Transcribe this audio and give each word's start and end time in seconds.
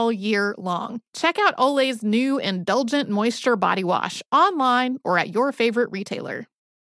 all 0.00 0.10
year 0.10 0.54
long. 0.56 1.00
Check 1.12 1.38
out 1.38 1.54
Olay's 1.58 2.02
new 2.02 2.38
Indulgent 2.38 3.10
Moisture 3.10 3.56
Body 3.56 3.84
Wash 3.84 4.22
online 4.32 4.96
or 5.04 5.18
at 5.18 5.34
your 5.34 5.52
favorite 5.52 5.90
retailer. 5.92 6.46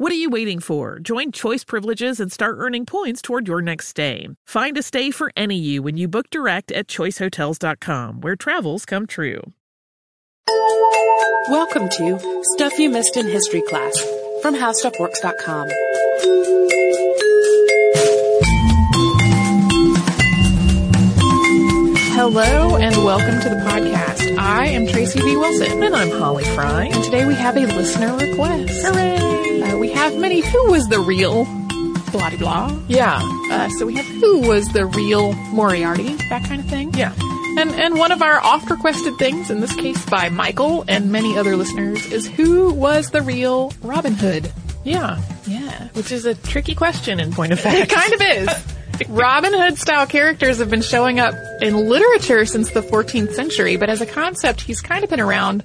What 0.00 0.12
are 0.12 0.14
you 0.14 0.30
waiting 0.30 0.60
for? 0.60 1.00
Join 1.00 1.32
Choice 1.32 1.64
Privileges 1.64 2.20
and 2.20 2.30
start 2.30 2.54
earning 2.60 2.86
points 2.86 3.20
toward 3.20 3.48
your 3.48 3.60
next 3.60 3.88
stay. 3.88 4.28
Find 4.46 4.78
a 4.78 4.82
stay 4.84 5.10
for 5.10 5.32
any 5.36 5.58
you 5.58 5.82
when 5.82 5.96
you 5.96 6.06
book 6.06 6.30
direct 6.30 6.70
at 6.70 6.86
choicehotels.com, 6.86 8.20
where 8.20 8.36
travels 8.36 8.84
come 8.84 9.08
true. 9.08 9.40
Welcome 11.48 11.88
to 11.88 12.44
Stuff 12.54 12.78
You 12.78 12.90
Missed 12.90 13.16
in 13.16 13.26
History 13.26 13.62
class 13.62 13.98
from 14.40 14.54
HowStuffWorks.com. 14.54 16.77
Hello 22.18 22.76
and 22.76 22.96
welcome 23.04 23.40
to 23.42 23.48
the 23.48 23.62
podcast. 23.64 24.36
I 24.38 24.66
am 24.66 24.88
Tracy 24.88 25.20
V. 25.20 25.36
Wilson. 25.36 25.84
And 25.84 25.94
I'm 25.94 26.10
Holly 26.10 26.42
Fry. 26.42 26.86
And 26.86 27.04
today 27.04 27.24
we 27.24 27.34
have 27.34 27.56
a 27.56 27.60
listener 27.60 28.12
request. 28.16 28.84
Hooray! 28.84 29.62
Uh, 29.62 29.78
we 29.78 29.92
have 29.92 30.16
many 30.16 30.40
who 30.40 30.72
was 30.72 30.88
the 30.88 30.98
real 30.98 31.44
blah 32.10 32.36
blah. 32.36 32.76
Yeah. 32.88 33.20
Uh, 33.52 33.68
so 33.78 33.86
we 33.86 33.94
have 33.94 34.04
who 34.04 34.40
was 34.40 34.66
the 34.72 34.86
real 34.86 35.32
Moriarty, 35.54 36.14
that 36.28 36.42
kind 36.44 36.60
of 36.60 36.68
thing. 36.68 36.92
Yeah. 36.94 37.14
And 37.56 37.70
and 37.70 37.96
one 37.96 38.10
of 38.10 38.20
our 38.20 38.40
oft 38.40 38.68
requested 38.68 39.16
things, 39.18 39.48
in 39.48 39.60
this 39.60 39.76
case 39.76 40.04
by 40.06 40.28
Michael 40.28 40.84
and 40.88 41.12
many 41.12 41.38
other 41.38 41.54
listeners, 41.56 42.04
is 42.10 42.26
who 42.26 42.72
was 42.72 43.10
the 43.10 43.22
real 43.22 43.72
Robin 43.80 44.14
Hood? 44.14 44.50
Yeah. 44.82 45.22
Yeah. 45.46 45.86
Which 45.92 46.10
is 46.10 46.26
a 46.26 46.34
tricky 46.34 46.74
question 46.74 47.20
in 47.20 47.32
point 47.32 47.52
of 47.52 47.60
fact. 47.60 47.78
It 47.92 47.94
kind 47.94 48.12
of 48.12 48.20
is. 48.20 48.74
Robin 49.08 49.52
Hood 49.52 49.78
style 49.78 50.06
characters 50.06 50.58
have 50.58 50.70
been 50.70 50.82
showing 50.82 51.20
up 51.20 51.34
in 51.60 51.88
literature 51.88 52.44
since 52.44 52.70
the 52.70 52.80
14th 52.80 53.32
century, 53.34 53.76
but 53.76 53.88
as 53.88 54.00
a 54.00 54.06
concept, 54.06 54.60
he's 54.60 54.80
kind 54.80 55.04
of 55.04 55.10
been 55.10 55.20
around 55.20 55.62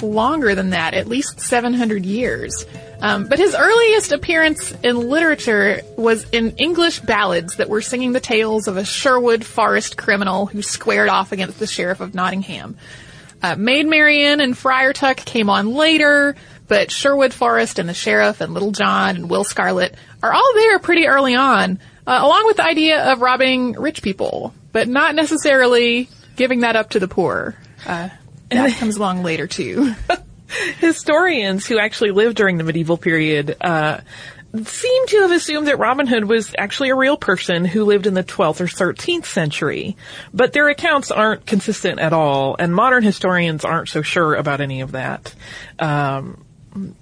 longer 0.00 0.54
than 0.54 0.70
that, 0.70 0.94
at 0.94 1.08
least 1.08 1.40
700 1.40 2.06
years. 2.06 2.66
Um, 3.00 3.26
but 3.26 3.38
his 3.38 3.54
earliest 3.54 4.12
appearance 4.12 4.72
in 4.82 5.08
literature 5.08 5.82
was 5.96 6.28
in 6.30 6.56
English 6.56 7.00
ballads 7.00 7.56
that 7.56 7.68
were 7.68 7.80
singing 7.80 8.12
the 8.12 8.20
tales 8.20 8.68
of 8.68 8.76
a 8.76 8.84
Sherwood 8.84 9.44
Forest 9.44 9.96
criminal 9.96 10.46
who 10.46 10.62
squared 10.62 11.08
off 11.08 11.32
against 11.32 11.58
the 11.58 11.66
sheriff 11.66 12.00
of 12.00 12.14
Nottingham. 12.14 12.76
Uh, 13.40 13.54
Maid 13.56 13.86
Marian 13.86 14.40
and 14.40 14.58
Friar 14.58 14.92
Tuck 14.92 15.16
came 15.16 15.48
on 15.48 15.74
later, 15.74 16.34
but 16.66 16.90
Sherwood 16.90 17.32
Forest 17.32 17.78
and 17.78 17.88
the 17.88 17.94
sheriff 17.94 18.40
and 18.40 18.52
Little 18.52 18.72
John 18.72 19.16
and 19.16 19.30
Will 19.30 19.44
Scarlet 19.44 19.94
are 20.22 20.32
all 20.32 20.52
there 20.54 20.80
pretty 20.80 21.06
early 21.06 21.36
on 21.36 21.78
uh, 22.08 22.20
along 22.22 22.46
with 22.46 22.56
the 22.56 22.64
idea 22.64 23.12
of 23.12 23.20
robbing 23.20 23.72
rich 23.72 24.02
people, 24.02 24.54
but 24.72 24.88
not 24.88 25.14
necessarily 25.14 26.08
giving 26.36 26.60
that 26.60 26.74
up 26.74 26.90
to 26.90 26.98
the 26.98 27.06
poor. 27.06 27.54
Uh, 27.86 28.08
that 28.48 28.72
comes 28.78 28.96
along 28.96 29.22
later 29.22 29.46
too. 29.46 29.94
Historians 30.78 31.66
who 31.66 31.78
actually 31.78 32.12
lived 32.12 32.36
during 32.38 32.56
the 32.56 32.64
medieval 32.64 32.96
period 32.96 33.54
uh, 33.60 34.00
seem 34.64 35.06
to 35.08 35.20
have 35.20 35.32
assumed 35.32 35.66
that 35.66 35.78
Robin 35.78 36.06
Hood 36.06 36.24
was 36.24 36.54
actually 36.56 36.88
a 36.88 36.94
real 36.94 37.18
person 37.18 37.66
who 37.66 37.84
lived 37.84 38.06
in 38.06 38.14
the 38.14 38.24
12th 38.24 38.62
or 38.62 38.64
13th 38.64 39.26
century, 39.26 39.94
but 40.32 40.54
their 40.54 40.70
accounts 40.70 41.10
aren't 41.10 41.44
consistent 41.44 42.00
at 42.00 42.14
all, 42.14 42.56
and 42.58 42.74
modern 42.74 43.02
historians 43.02 43.66
aren't 43.66 43.90
so 43.90 44.00
sure 44.00 44.34
about 44.34 44.62
any 44.62 44.80
of 44.80 44.92
that. 44.92 45.34
Um, 45.78 46.42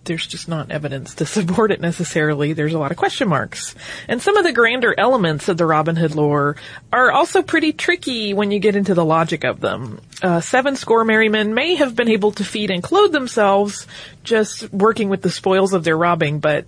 there's 0.04 0.26
just 0.26 0.48
not 0.48 0.70
evidence 0.70 1.16
to 1.16 1.26
support 1.26 1.70
it 1.70 1.80
necessarily. 1.80 2.52
There's 2.52 2.74
a 2.74 2.78
lot 2.78 2.90
of 2.90 2.96
question 2.96 3.28
marks. 3.28 3.74
And 4.08 4.20
some 4.20 4.36
of 4.36 4.44
the 4.44 4.52
grander 4.52 4.94
elements 4.96 5.48
of 5.48 5.56
the 5.56 5.66
Robin 5.66 5.96
Hood 5.96 6.14
lore 6.14 6.56
are 6.92 7.10
also 7.10 7.42
pretty 7.42 7.72
tricky 7.72 8.34
when 8.34 8.50
you 8.50 8.58
get 8.58 8.76
into 8.76 8.94
the 8.94 9.04
logic 9.04 9.44
of 9.44 9.60
them. 9.60 10.00
Uh, 10.22 10.40
seven 10.40 10.76
score 10.76 11.04
merry 11.04 11.28
men 11.28 11.54
may 11.54 11.74
have 11.74 11.94
been 11.94 12.08
able 12.08 12.32
to 12.32 12.44
feed 12.44 12.70
and 12.70 12.82
clothe 12.82 13.12
themselves 13.12 13.86
just 14.24 14.72
working 14.72 15.08
with 15.08 15.22
the 15.22 15.30
spoils 15.30 15.72
of 15.72 15.84
their 15.84 15.96
robbing, 15.96 16.38
but 16.40 16.66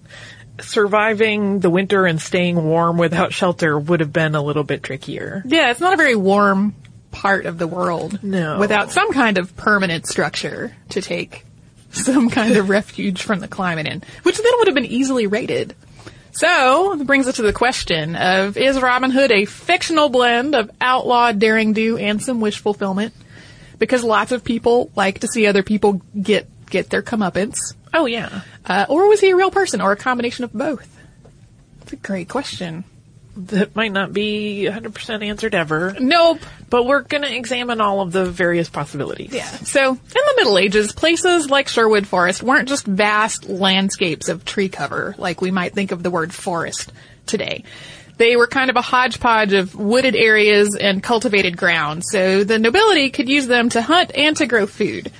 surviving 0.60 1.60
the 1.60 1.70
winter 1.70 2.06
and 2.06 2.20
staying 2.20 2.62
warm 2.62 2.98
without 2.98 3.32
shelter 3.32 3.78
would 3.78 4.00
have 4.00 4.12
been 4.12 4.34
a 4.34 4.42
little 4.42 4.64
bit 4.64 4.82
trickier. 4.82 5.42
Yeah, 5.46 5.70
it's 5.70 5.80
not 5.80 5.94
a 5.94 5.96
very 5.96 6.16
warm 6.16 6.74
part 7.10 7.46
of 7.46 7.58
the 7.58 7.66
world. 7.66 8.22
No. 8.22 8.58
Without 8.58 8.90
some 8.90 9.12
kind 9.12 9.38
of 9.38 9.56
permanent 9.56 10.06
structure 10.06 10.76
to 10.90 11.00
take 11.00 11.44
some 11.90 12.30
kind 12.30 12.56
of 12.56 12.68
refuge 12.68 13.22
from 13.22 13.40
the 13.40 13.48
climate 13.48 13.86
in, 13.86 14.02
which 14.22 14.36
then 14.36 14.52
would 14.58 14.68
have 14.68 14.74
been 14.74 14.84
easily 14.84 15.26
raided. 15.26 15.74
So, 16.32 16.94
that 16.96 17.06
brings 17.06 17.26
us 17.26 17.36
to 17.36 17.42
the 17.42 17.52
question 17.52 18.14
of, 18.14 18.56
is 18.56 18.80
Robin 18.80 19.10
Hood 19.10 19.32
a 19.32 19.44
fictional 19.44 20.08
blend 20.08 20.54
of 20.54 20.70
outlaw 20.80 21.32
daring 21.32 21.72
do 21.72 21.96
and 21.96 22.22
some 22.22 22.40
wish 22.40 22.58
fulfillment? 22.58 23.14
Because 23.78 24.04
lots 24.04 24.32
of 24.32 24.44
people 24.44 24.90
like 24.94 25.20
to 25.20 25.28
see 25.28 25.46
other 25.46 25.62
people 25.62 26.02
get, 26.20 26.46
get 26.66 26.90
their 26.90 27.02
comeuppance. 27.02 27.74
Oh 27.92 28.06
yeah. 28.06 28.42
Uh, 28.64 28.86
or 28.88 29.08
was 29.08 29.20
he 29.20 29.30
a 29.30 29.36
real 29.36 29.50
person 29.50 29.80
or 29.80 29.92
a 29.92 29.96
combination 29.96 30.44
of 30.44 30.52
both? 30.52 30.96
It's 31.82 31.92
a 31.94 31.96
great 31.96 32.28
question. 32.28 32.84
That 33.38 33.76
might 33.76 33.92
not 33.92 34.12
be 34.12 34.66
100% 34.68 35.24
answered 35.24 35.54
ever. 35.54 35.94
Nope. 35.98 36.40
But 36.68 36.86
we're 36.86 37.02
gonna 37.02 37.28
examine 37.28 37.80
all 37.80 38.00
of 38.00 38.10
the 38.10 38.24
various 38.24 38.68
possibilities. 38.68 39.32
Yeah. 39.32 39.46
So, 39.46 39.92
in 39.92 39.98
the 40.12 40.34
Middle 40.36 40.58
Ages, 40.58 40.92
places 40.92 41.48
like 41.48 41.68
Sherwood 41.68 42.06
Forest 42.06 42.42
weren't 42.42 42.68
just 42.68 42.84
vast 42.84 43.48
landscapes 43.48 44.28
of 44.28 44.44
tree 44.44 44.68
cover, 44.68 45.14
like 45.18 45.40
we 45.40 45.52
might 45.52 45.72
think 45.72 45.92
of 45.92 46.02
the 46.02 46.10
word 46.10 46.34
forest 46.34 46.92
today. 47.26 47.62
They 48.16 48.34
were 48.34 48.48
kind 48.48 48.70
of 48.70 48.76
a 48.76 48.82
hodgepodge 48.82 49.52
of 49.52 49.76
wooded 49.76 50.16
areas 50.16 50.76
and 50.78 51.00
cultivated 51.00 51.56
ground, 51.56 52.02
so 52.04 52.42
the 52.42 52.58
nobility 52.58 53.10
could 53.10 53.28
use 53.28 53.46
them 53.46 53.68
to 53.70 53.80
hunt 53.80 54.10
and 54.16 54.36
to 54.38 54.46
grow 54.46 54.66
food. 54.66 55.12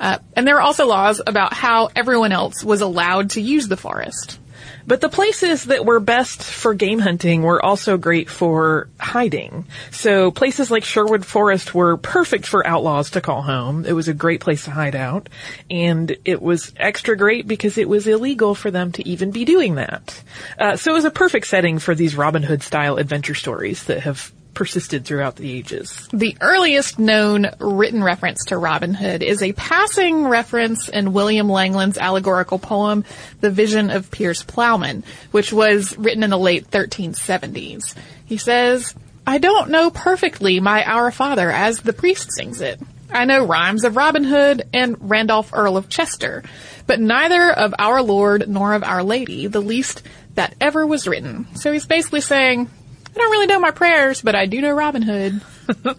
Uh, 0.00 0.18
and 0.34 0.46
there 0.46 0.54
were 0.54 0.62
also 0.62 0.86
laws 0.86 1.20
about 1.26 1.52
how 1.52 1.90
everyone 1.94 2.32
else 2.32 2.64
was 2.64 2.80
allowed 2.80 3.30
to 3.30 3.42
use 3.42 3.68
the 3.68 3.76
forest. 3.76 4.38
But 4.86 5.00
the 5.00 5.08
places 5.08 5.64
that 5.64 5.84
were 5.84 5.98
best 5.98 6.42
for 6.42 6.74
game 6.74 7.00
hunting 7.00 7.42
were 7.42 7.64
also 7.64 7.96
great 7.96 8.30
for 8.30 8.88
hiding. 8.98 9.66
So 9.90 10.30
places 10.30 10.70
like 10.70 10.84
Sherwood 10.84 11.26
Forest 11.26 11.74
were 11.74 11.96
perfect 11.96 12.46
for 12.46 12.66
outlaws 12.66 13.10
to 13.10 13.20
call 13.20 13.42
home. 13.42 13.84
It 13.84 13.92
was 13.92 14.08
a 14.08 14.14
great 14.14 14.40
place 14.40 14.64
to 14.64 14.70
hide 14.70 14.94
out. 14.94 15.28
And 15.70 16.16
it 16.24 16.40
was 16.40 16.72
extra 16.76 17.16
great 17.16 17.48
because 17.48 17.78
it 17.78 17.88
was 17.88 18.06
illegal 18.06 18.54
for 18.54 18.70
them 18.70 18.92
to 18.92 19.08
even 19.08 19.32
be 19.32 19.44
doing 19.44 19.74
that. 19.74 20.22
Uh, 20.58 20.76
so 20.76 20.92
it 20.92 20.94
was 20.94 21.04
a 21.04 21.10
perfect 21.10 21.48
setting 21.48 21.78
for 21.78 21.94
these 21.94 22.14
Robin 22.14 22.42
Hood 22.42 22.62
style 22.62 22.96
adventure 22.96 23.34
stories 23.34 23.84
that 23.84 24.00
have 24.00 24.32
persisted 24.56 25.04
throughout 25.04 25.36
the 25.36 25.52
ages. 25.52 26.08
The 26.12 26.36
earliest 26.40 26.98
known 26.98 27.46
written 27.60 28.02
reference 28.02 28.46
to 28.46 28.58
Robin 28.58 28.94
Hood 28.94 29.22
is 29.22 29.42
a 29.42 29.52
passing 29.52 30.26
reference 30.26 30.88
in 30.88 31.12
William 31.12 31.48
Langland's 31.48 31.98
allegorical 31.98 32.58
poem, 32.58 33.04
The 33.40 33.50
Vision 33.50 33.90
of 33.90 34.10
Piers 34.10 34.42
Plowman, 34.42 35.04
which 35.30 35.52
was 35.52 35.96
written 35.96 36.24
in 36.24 36.30
the 36.30 36.38
late 36.38 36.68
1370s. 36.70 37.94
He 38.24 38.38
says, 38.38 38.94
I 39.26 39.38
don't 39.38 39.70
know 39.70 39.90
perfectly 39.90 40.58
my 40.58 40.82
Our 40.84 41.12
Father 41.12 41.50
as 41.50 41.80
the 41.80 41.92
priest 41.92 42.32
sings 42.32 42.60
it. 42.60 42.80
I 43.10 43.26
know 43.26 43.44
rhymes 43.44 43.84
of 43.84 43.94
Robin 43.94 44.24
Hood 44.24 44.68
and 44.72 44.96
Randolph 45.00 45.50
Earl 45.52 45.76
of 45.76 45.88
Chester, 45.88 46.42
but 46.86 46.98
neither 46.98 47.52
of 47.52 47.74
our 47.78 48.02
Lord 48.02 48.48
nor 48.48 48.72
of 48.72 48.82
Our 48.82 49.04
Lady, 49.04 49.46
the 49.46 49.60
least 49.60 50.02
that 50.34 50.54
ever 50.60 50.86
was 50.86 51.06
written. 51.06 51.46
So 51.54 51.72
he's 51.72 51.86
basically 51.86 52.20
saying, 52.22 52.70
I 53.16 53.18
don't 53.18 53.30
really 53.30 53.46
know 53.46 53.60
my 53.60 53.70
prayers, 53.70 54.20
but 54.20 54.34
I 54.34 54.44
do 54.44 54.60
know 54.60 54.72
Robin 54.72 55.00
Hood. 55.00 55.40
uh, 55.86 55.94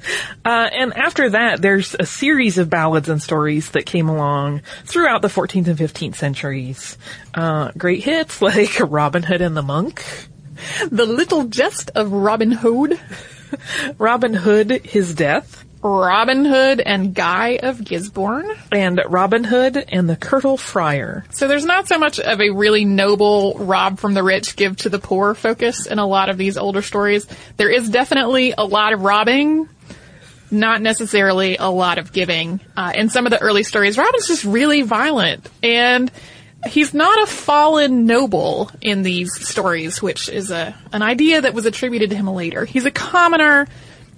and 0.46 0.94
after 0.96 1.32
that, 1.32 1.60
there's 1.64 1.96
a 2.00 2.06
series 2.06 2.60
of 2.60 2.70
ballads 2.70 3.10
and 3.10 3.20
stories 3.20 3.72
that 3.72 3.88
came 3.88 4.08
along 4.08 4.62
throughout 4.86 5.24
the 5.24 5.28
14th 5.28 5.68
and 5.68 5.80
15th 5.80 6.14
centuries. 6.14 6.96
Uh, 7.34 7.72
great 7.76 8.04
hits 8.04 8.40
like 8.42 8.80
Robin 8.80 9.24
Hood 9.24 9.42
and 9.42 9.58
the 9.58 9.64
Monk, 9.64 10.06
The 10.92 11.08
Little 11.08 11.46
Jest 11.46 11.90
of 11.96 12.12
Robin 12.12 12.52
Hood, 12.52 13.00
Robin 13.98 14.36
Hood, 14.36 14.70
His 14.86 15.16
Death, 15.16 15.66
Robin 15.88 16.44
Hood 16.44 16.82
and 16.82 17.16
Guy 17.16 17.60
of 17.64 17.84
Gisborne, 17.84 18.50
and 18.72 19.02
Robin 19.08 19.44
Hood 19.44 19.78
and 19.78 20.10
the 20.10 20.18
Curtal 20.18 20.60
Friar. 20.60 21.24
So 21.32 21.48
there's 21.48 21.66
not 21.66 21.88
so 21.88 21.98
much 21.98 22.20
of 22.20 22.42
a 22.42 22.50
really 22.50 22.84
noble 22.84 23.56
rob 23.56 24.00
from 24.00 24.14
the 24.14 24.24
rich, 24.24 24.56
give 24.56 24.76
to 24.78 24.90
the 24.90 25.00
poor 25.00 25.34
focus 25.34 25.86
in 25.86 25.98
a 26.00 26.06
lot 26.06 26.30
of 26.30 26.38
these 26.38 26.58
older 26.58 26.82
stories. 26.82 27.26
There 27.56 27.70
is 27.70 27.90
definitely 27.90 28.54
a 28.58 28.66
lot 28.66 28.94
of 28.94 29.02
robbing, 29.02 29.70
not 30.52 30.82
necessarily 30.82 31.58
a 31.58 31.70
lot 31.70 31.98
of 31.98 32.12
giving. 32.12 32.60
Uh, 32.76 32.92
in 32.94 33.10
some 33.10 33.26
of 33.26 33.32
the 33.32 33.42
early 33.42 33.64
stories, 33.64 33.98
Robin's 33.98 34.28
just 34.28 34.44
really 34.44 34.82
violent 34.82 35.50
and 35.64 36.12
he's 36.68 36.94
not 36.94 37.22
a 37.24 37.28
fallen 37.28 38.06
noble 38.06 38.72
in 38.82 39.04
these 39.04 39.34
stories, 39.48 40.02
which 40.02 40.28
is 40.28 40.52
a 40.52 40.76
an 40.92 41.02
idea 41.02 41.42
that 41.42 41.54
was 41.54 41.66
attributed 41.66 42.10
to 42.10 42.16
him 42.16 42.28
later. 42.28 42.66
He's 42.66 42.86
a 42.86 42.92
commoner 42.92 43.68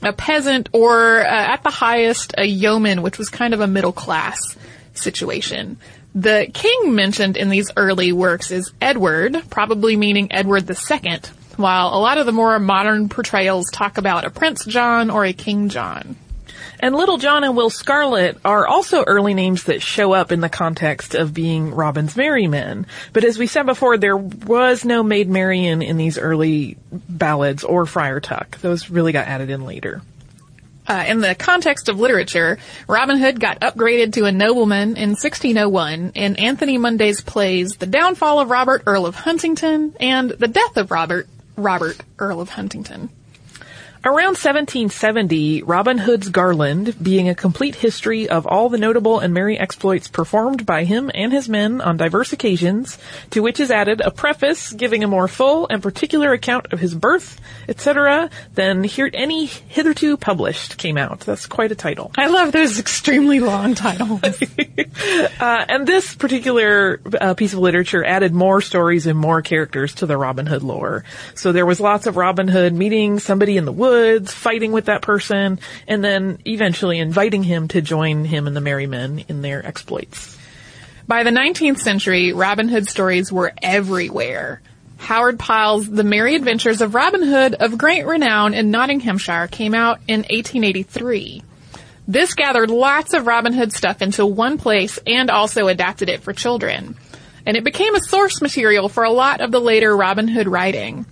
a 0.01 0.13
peasant, 0.13 0.69
or 0.73 1.19
uh, 1.19 1.25
at 1.25 1.63
the 1.63 1.69
highest, 1.69 2.33
a 2.37 2.45
yeoman, 2.45 3.01
which 3.01 3.17
was 3.17 3.29
kind 3.29 3.53
of 3.53 3.59
a 3.59 3.67
middle 3.67 3.91
class 3.91 4.39
situation. 4.93 5.77
The 6.15 6.49
king 6.53 6.95
mentioned 6.95 7.37
in 7.37 7.49
these 7.49 7.71
early 7.77 8.11
works 8.11 8.51
is 8.51 8.71
Edward, 8.81 9.37
probably 9.49 9.95
meaning 9.95 10.31
Edward 10.31 10.69
II, 10.69 11.19
while 11.57 11.89
a 11.89 11.99
lot 11.99 12.17
of 12.17 12.25
the 12.25 12.31
more 12.31 12.57
modern 12.59 13.09
portrayals 13.09 13.69
talk 13.71 13.97
about 13.97 14.25
a 14.25 14.29
Prince 14.29 14.65
John 14.65 15.09
or 15.09 15.25
a 15.25 15.33
King 15.33 15.69
John. 15.69 16.15
And 16.79 16.95
Little 16.95 17.17
John 17.17 17.43
and 17.43 17.57
Will 17.57 17.69
Scarlet 17.69 18.37
are 18.45 18.65
also 18.65 19.03
early 19.03 19.33
names 19.33 19.65
that 19.65 19.81
show 19.81 20.13
up 20.13 20.31
in 20.31 20.39
the 20.39 20.49
context 20.49 21.13
of 21.13 21.33
being 21.33 21.73
Robin's 21.73 22.15
merry 22.15 22.47
men. 22.47 22.87
But 23.11 23.25
as 23.25 23.37
we 23.37 23.47
said 23.47 23.65
before, 23.65 23.97
there 23.97 24.15
was 24.15 24.85
no 24.85 25.03
Maid 25.03 25.29
Marian 25.29 25.81
in 25.81 25.97
these 25.97 26.17
early 26.17 26.77
ballads 26.91 27.65
or 27.65 27.85
Friar 27.85 28.21
Tuck. 28.21 28.59
Those 28.61 28.89
really 28.89 29.11
got 29.11 29.27
added 29.27 29.49
in 29.49 29.65
later. 29.65 30.01
Uh, 30.87 31.03
in 31.07 31.19
the 31.19 31.35
context 31.35 31.87
of 31.89 31.99
literature, 31.99 32.57
Robin 32.87 33.17
Hood 33.19 33.39
got 33.39 33.59
upgraded 33.59 34.13
to 34.13 34.25
a 34.25 34.31
nobleman 34.31 34.97
in 34.97 35.09
1601 35.09 36.13
in 36.15 36.35
Anthony 36.37 36.79
Munday's 36.79 37.21
plays 37.21 37.73
The 37.73 37.85
Downfall 37.85 38.39
of 38.39 38.49
Robert, 38.49 38.83
Earl 38.87 39.05
of 39.05 39.15
Huntingdon, 39.15 39.95
and 39.99 40.31
The 40.31 40.47
Death 40.47 40.77
of 40.77 40.89
Robert, 40.89 41.27
Robert, 41.55 41.97
Earl 42.17 42.41
of 42.41 42.49
Huntingdon. 42.49 43.09
Around 44.09 44.39
1770, 44.39 45.61
Robin 45.61 45.99
Hood's 45.99 46.29
Garland, 46.29 46.95
being 46.99 47.29
a 47.29 47.35
complete 47.35 47.75
history 47.75 48.27
of 48.27 48.47
all 48.47 48.67
the 48.67 48.79
notable 48.79 49.19
and 49.19 49.35
merry 49.35 49.55
exploits 49.59 50.07
performed 50.07 50.65
by 50.65 50.83
him 50.83 51.11
and 51.13 51.31
his 51.31 51.47
men 51.47 51.79
on 51.79 51.95
diverse 51.95 52.33
occasions, 52.33 52.97
to 53.29 53.43
which 53.43 53.59
is 53.59 53.69
added 53.69 54.01
a 54.01 54.09
preface 54.09 54.73
giving 54.73 55.03
a 55.03 55.07
more 55.07 55.27
full 55.27 55.67
and 55.67 55.83
particular 55.83 56.33
account 56.33 56.73
of 56.73 56.79
his 56.79 56.95
birth, 56.95 57.39
etc., 57.67 58.31
than 58.55 58.83
here 58.83 59.11
any 59.13 59.45
hitherto 59.45 60.17
published 60.17 60.79
came 60.79 60.97
out. 60.97 61.19
That's 61.19 61.45
quite 61.45 61.71
a 61.71 61.75
title. 61.75 62.11
I 62.17 62.29
love 62.29 62.51
those 62.51 62.79
extremely 62.79 63.39
long 63.39 63.75
titles. 63.75 64.23
uh, 65.39 65.65
and 65.69 65.85
this 65.85 66.15
particular 66.15 66.99
uh, 67.21 67.35
piece 67.35 67.53
of 67.53 67.59
literature 67.59 68.03
added 68.03 68.33
more 68.33 68.59
stories 68.61 69.05
and 69.05 69.19
more 69.19 69.43
characters 69.43 69.93
to 69.95 70.07
the 70.07 70.17
Robin 70.17 70.47
Hood 70.47 70.63
lore. 70.63 71.03
So 71.35 71.51
there 71.51 71.67
was 71.67 71.79
lots 71.79 72.07
of 72.07 72.17
Robin 72.17 72.47
Hood 72.47 72.73
meeting 72.73 73.19
somebody 73.19 73.55
in 73.55 73.65
the 73.65 73.71
woods 73.71 73.98
woods, 73.99 74.33
fighting 74.33 74.71
with 74.71 74.85
that 74.85 75.01
person, 75.01 75.59
and 75.87 76.03
then 76.03 76.39
eventually 76.45 76.99
inviting 76.99 77.43
him 77.43 77.67
to 77.69 77.81
join 77.81 78.23
him 78.23 78.47
and 78.47 78.55
the 78.55 78.61
Merry 78.61 78.87
Men 78.87 79.25
in 79.27 79.41
their 79.41 79.65
exploits. 79.65 80.37
By 81.07 81.23
the 81.23 81.31
19th 81.31 81.79
century, 81.79 82.33
Robin 82.33 82.69
Hood 82.69 82.87
stories 82.87 83.31
were 83.31 83.51
everywhere. 83.61 84.61
Howard 84.97 85.39
Pyle's 85.39 85.89
The 85.89 86.03
Merry 86.03 86.35
Adventures 86.35 86.81
of 86.81 86.93
Robin 86.93 87.23
Hood 87.23 87.55
of 87.55 87.77
great 87.77 88.05
renown 88.05 88.53
in 88.53 88.71
Nottinghamshire 88.71 89.47
came 89.47 89.73
out 89.73 89.99
in 90.07 90.19
1883. 90.19 91.43
This 92.07 92.33
gathered 92.33 92.69
lots 92.69 93.13
of 93.13 93.27
Robin 93.27 93.53
Hood 93.53 93.73
stuff 93.73 94.01
into 94.01 94.25
one 94.25 94.57
place 94.57 94.99
and 95.05 95.29
also 95.29 95.67
adapted 95.67 96.09
it 96.09 96.21
for 96.21 96.33
children. 96.33 96.95
And 97.45 97.57
it 97.57 97.63
became 97.63 97.95
a 97.95 98.01
source 98.01 98.41
material 98.41 98.89
for 98.89 99.03
a 99.03 99.11
lot 99.11 99.41
of 99.41 99.51
the 99.51 99.61
later 99.61 99.95
Robin 99.95 100.27
Hood 100.27 100.47
writing. 100.47 101.05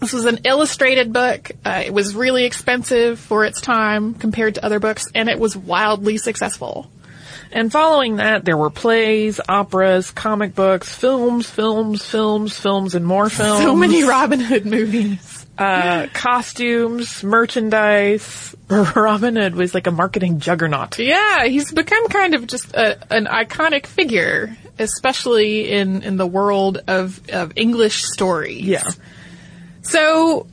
This 0.00 0.12
was 0.12 0.26
an 0.26 0.40
illustrated 0.44 1.12
book. 1.12 1.50
Uh, 1.64 1.82
it 1.86 1.92
was 1.92 2.14
really 2.14 2.44
expensive 2.44 3.18
for 3.18 3.44
its 3.44 3.60
time 3.60 4.14
compared 4.14 4.56
to 4.56 4.64
other 4.64 4.80
books, 4.80 5.06
and 5.14 5.28
it 5.28 5.38
was 5.38 5.56
wildly 5.56 6.18
successful. 6.18 6.90
And 7.52 7.70
following 7.70 8.16
that, 8.16 8.44
there 8.44 8.56
were 8.56 8.68
plays, 8.70 9.40
operas, 9.48 10.10
comic 10.10 10.56
books, 10.56 10.92
films, 10.92 11.48
films, 11.48 12.04
films, 12.04 12.58
films, 12.58 12.94
and 12.96 13.06
more 13.06 13.30
films. 13.30 13.62
So 13.62 13.76
many 13.76 14.02
Robin 14.02 14.40
Hood 14.40 14.66
movies. 14.66 15.46
Uh, 15.56 16.08
costumes, 16.12 17.22
merchandise. 17.22 18.56
Robin 18.68 19.36
Hood 19.36 19.54
was 19.54 19.72
like 19.72 19.86
a 19.86 19.92
marketing 19.92 20.40
juggernaut. 20.40 20.98
Yeah, 20.98 21.44
he's 21.44 21.70
become 21.72 22.08
kind 22.08 22.34
of 22.34 22.48
just 22.48 22.74
a, 22.74 22.98
an 23.14 23.26
iconic 23.26 23.86
figure, 23.86 24.56
especially 24.80 25.70
in, 25.70 26.02
in 26.02 26.16
the 26.16 26.26
world 26.26 26.78
of, 26.88 27.20
of 27.30 27.52
English 27.54 28.02
stories. 28.02 28.64
Yeah. 28.64 28.82
So, 29.84 30.46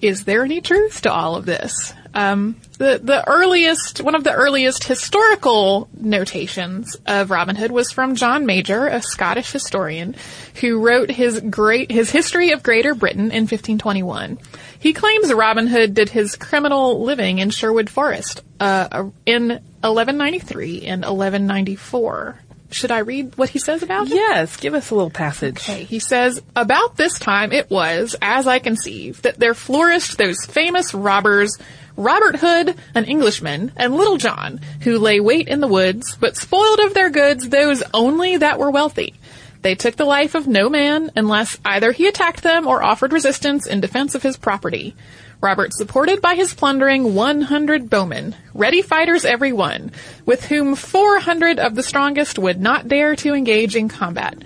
is 0.00 0.24
there 0.24 0.44
any 0.44 0.60
truth 0.60 1.02
to 1.02 1.12
all 1.12 1.36
of 1.36 1.46
this? 1.46 1.92
Um, 2.14 2.56
the 2.78 2.98
the 3.02 3.28
earliest 3.28 4.00
one 4.00 4.14
of 4.14 4.24
the 4.24 4.32
earliest 4.32 4.84
historical 4.84 5.88
notations 5.94 6.96
of 7.04 7.30
Robin 7.30 7.56
Hood 7.56 7.70
was 7.70 7.92
from 7.92 8.14
John 8.14 8.46
Major, 8.46 8.86
a 8.86 9.02
Scottish 9.02 9.52
historian, 9.52 10.14
who 10.60 10.80
wrote 10.80 11.10
his 11.10 11.40
great 11.40 11.90
his 11.90 12.10
history 12.10 12.52
of 12.52 12.62
Greater 12.62 12.94
Britain 12.94 13.30
in 13.32 13.42
1521. 13.42 14.38
He 14.78 14.94
claims 14.94 15.32
Robin 15.32 15.66
Hood 15.66 15.92
did 15.92 16.08
his 16.08 16.36
criminal 16.36 17.02
living 17.02 17.38
in 17.38 17.50
Sherwood 17.50 17.90
Forest 17.90 18.42
uh, 18.60 19.10
in 19.26 19.48
1193 19.82 20.86
and 20.86 21.02
1194. 21.02 22.38
Should 22.70 22.90
I 22.90 22.98
read 22.98 23.36
what 23.38 23.50
he 23.50 23.58
says 23.58 23.82
about 23.82 24.08
it? 24.08 24.14
Yes, 24.14 24.56
give 24.56 24.74
us 24.74 24.90
a 24.90 24.94
little 24.94 25.10
passage. 25.10 25.56
Okay, 25.58 25.84
he 25.84 25.98
says, 25.98 26.42
About 26.54 26.96
this 26.96 27.18
time 27.18 27.52
it 27.52 27.70
was, 27.70 28.16
as 28.20 28.46
I 28.46 28.58
conceive, 28.58 29.22
that 29.22 29.38
there 29.38 29.54
flourished 29.54 30.18
those 30.18 30.44
famous 30.44 30.92
robbers, 30.92 31.56
Robert 31.96 32.36
Hood, 32.36 32.74
an 32.94 33.04
Englishman, 33.04 33.72
and 33.76 33.96
Little 33.96 34.16
John, 34.18 34.60
who 34.82 34.98
lay 34.98 35.20
wait 35.20 35.48
in 35.48 35.60
the 35.60 35.68
woods, 35.68 36.16
but 36.20 36.36
spoiled 36.36 36.80
of 36.80 36.94
their 36.94 37.10
goods 37.10 37.48
those 37.48 37.82
only 37.94 38.36
that 38.38 38.58
were 38.58 38.70
wealthy. 38.70 39.14
They 39.62 39.74
took 39.74 39.96
the 39.96 40.04
life 40.04 40.34
of 40.34 40.46
no 40.46 40.68
man 40.68 41.10
unless 41.16 41.58
either 41.64 41.92
he 41.92 42.06
attacked 42.06 42.42
them 42.42 42.66
or 42.66 42.82
offered 42.82 43.12
resistance 43.12 43.66
in 43.66 43.80
defense 43.80 44.14
of 44.14 44.22
his 44.22 44.36
property. 44.36 44.94
Robert 45.46 45.72
supported 45.72 46.20
by 46.20 46.34
his 46.34 46.52
plundering 46.54 47.14
100 47.14 47.88
bowmen, 47.88 48.34
ready 48.52 48.82
fighters 48.82 49.24
every 49.24 49.52
one, 49.52 49.92
with 50.24 50.44
whom 50.44 50.74
400 50.74 51.60
of 51.60 51.76
the 51.76 51.84
strongest 51.84 52.36
would 52.36 52.60
not 52.60 52.88
dare 52.88 53.14
to 53.14 53.32
engage 53.32 53.76
in 53.76 53.88
combat. 53.88 54.36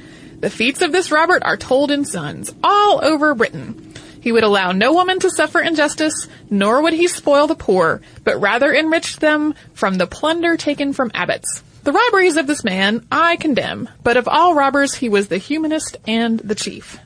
The 0.41 0.51
feats 0.51 0.83
of 0.83 0.93
this 0.93 1.11
Robert 1.11 1.43
are 1.43 1.57
told 1.57 1.91
in 1.91 2.05
sons, 2.05 2.53
all 2.63 3.03
over 3.03 3.35
Britain. 3.35 3.95
He 4.21 4.31
would 4.31 4.45
allow 4.45 4.73
no 4.73 4.93
woman 4.93 5.19
to 5.21 5.31
suffer 5.31 5.61
injustice, 5.61 6.29
nor 6.51 6.83
would 6.83 6.93
he 6.93 7.09
spoil 7.09 7.47
the 7.47 7.55
poor, 7.55 8.03
but 8.23 8.39
rather 8.39 8.71
enriched 8.71 9.21
them 9.21 9.55
from 9.73 9.95
the 9.95 10.07
plunder 10.07 10.59
taken 10.59 10.93
from 10.93 11.13
abbots. 11.15 11.63
The 11.83 11.93
robberies 11.93 12.37
of 12.37 12.47
this 12.47 12.63
man 12.63 13.07
I 13.11 13.37
condemn, 13.37 13.89
but 14.03 14.19
of 14.19 14.29
all 14.29 14.55
robbers, 14.55 14.93
he 14.93 15.09
was 15.09 15.29
the 15.29 15.39
humanist 15.39 15.97
and 16.07 16.39
the 16.41 16.55
chief. 16.55 16.99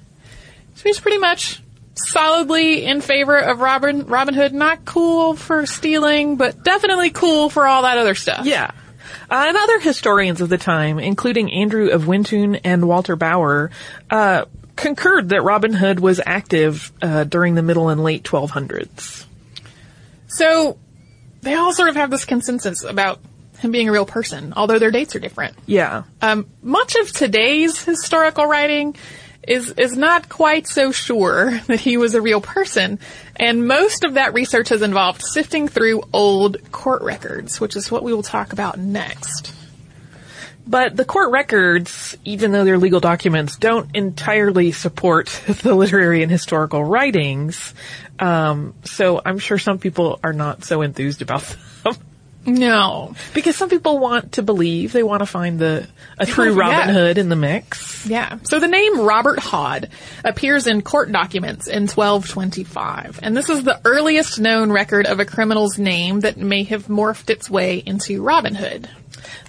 So 0.75 0.83
he's 0.83 0.99
pretty 0.99 1.19
much 1.19 1.63
solidly 1.95 2.85
in 2.85 3.01
favor 3.01 3.39
of 3.39 3.61
Robin 3.61 4.07
Robin 4.07 4.35
Hood. 4.35 4.53
Not 4.53 4.85
cool 4.85 5.35
for 5.35 5.67
stealing, 5.67 6.37
but 6.37 6.63
definitely 6.63 7.11
cool 7.11 7.49
for 7.51 7.67
all 7.67 7.83
that 7.83 7.99
other 7.99 8.15
stuff. 8.15 8.47
Yeah. 8.47 8.71
Uh, 9.31 9.45
and 9.49 9.57
other 9.57 9.81
historians 9.81 10.41
of 10.41 10.49
the 10.49 10.59
time, 10.59 10.99
including 10.99 11.51
Andrew 11.53 11.89
of 11.89 12.03
Wintoun 12.05 12.61
and 12.65 12.87
Walter 12.87 13.17
Bower, 13.17 13.71
uh, 14.11 14.45
concurred 14.77 15.31
that 15.31 15.43
Robin 15.43 15.73
Hood 15.73 16.01
was 16.01 16.21
active 16.25 16.93
uh, 17.01 17.25
during 17.25 17.55
the 17.55 17.63
middle 17.63 17.89
and 17.89 18.03
late 18.03 18.23
1200s. 18.25 19.25
So 20.27 20.79
they 21.43 21.55
all 21.55 21.73
sort 21.73 21.89
of 21.89 21.97
have 21.97 22.11
this 22.11 22.25
consensus 22.25 22.83
about 22.83 23.21
him 23.59 23.71
being 23.71 23.89
a 23.89 23.93
real 23.93 24.07
person, 24.07 24.53
although 24.57 24.79
their 24.79 24.91
dates 24.91 25.15
are 25.15 25.21
different. 25.21 25.57
Yeah. 25.67 26.05
Um, 26.21 26.47
much 26.63 26.97
of 26.97 27.13
today's 27.13 27.83
historical 27.83 28.47
writing 28.47 28.97
is 29.47 29.71
is 29.71 29.97
not 29.97 30.29
quite 30.29 30.67
so 30.67 30.93
sure 30.93 31.59
that 31.67 31.81
he 31.81 31.97
was 31.97 32.15
a 32.15 32.21
real 32.21 32.41
person, 32.41 32.99
and 33.37 33.67
most 33.67 34.05
of 34.05 34.15
that 34.15 34.35
research 34.35 34.69
has 34.71 34.83
involved 34.83 35.23
sifting 35.23 35.69
through 35.69 36.03
old 36.13 36.71
court 36.73 37.03
records, 37.03 37.61
which 37.61 37.77
is 37.77 37.91
what 37.91 38.03
we 38.03 38.13
will 38.13 38.23
talk 38.23 38.53
about 38.53 38.79
next. 38.79 39.55
But 40.67 40.97
the 40.97 41.05
court 41.05 41.31
records, 41.31 42.17
even 42.25 42.53
though 42.53 42.65
they're 42.65 42.79
legal 42.79 43.01
documents, 43.01 43.57
don't 43.57 43.95
entirely 43.95 44.73
support 44.73 45.27
the 45.63 45.75
literary 45.75 46.23
and 46.23 46.33
historical 46.33 46.83
writings. 46.83 47.75
Um, 48.19 48.75
so 48.85 49.21
I'm 49.25 49.39
sure 49.39 49.59
some 49.59 49.79
people 49.79 50.21
are 50.25 50.33
not 50.33 50.65
so 50.65 50.83
enthused 50.83 51.21
about 51.21 51.43
them. 51.85 51.95
No, 52.47 53.15
because 53.33 53.57
some 53.57 53.69
people 53.69 53.99
want 53.99 54.33
to 54.33 54.43
believe 54.43 54.93
they 54.93 55.03
want 55.03 55.21
to 55.21 55.27
find 55.27 55.59
the 55.59 55.87
a 56.19 56.27
true 56.27 56.53
Robin. 56.53 56.95
Hood 56.95 57.19
in 57.19 57.29
the 57.29 57.37
mix. 57.37 58.07
Yeah. 58.07 58.39
So 58.45 58.61
the 58.61 58.69
name 58.69 59.01
Robert 59.01 59.39
Hod 59.39 59.91
appears 60.25 60.67
in 60.67 60.83
court 60.83 61.11
documents 61.11 61.67
in 61.67 61.87
1225, 61.87 63.21
and 63.23 63.37
this 63.37 63.49
is 63.49 63.65
the 63.65 63.81
earliest 63.85 64.39
known 64.39 64.71
record 64.71 65.07
of 65.07 65.21
a 65.21 65.25
criminal's 65.25 65.79
name 65.79 66.21
that 66.21 66.37
may 66.37 66.65
have 66.65 66.87
morphed 66.87 67.31
its 67.31 67.49
way 67.49 67.79
into 67.79 68.23
Robin 68.23 68.55
Hood. 68.55 68.89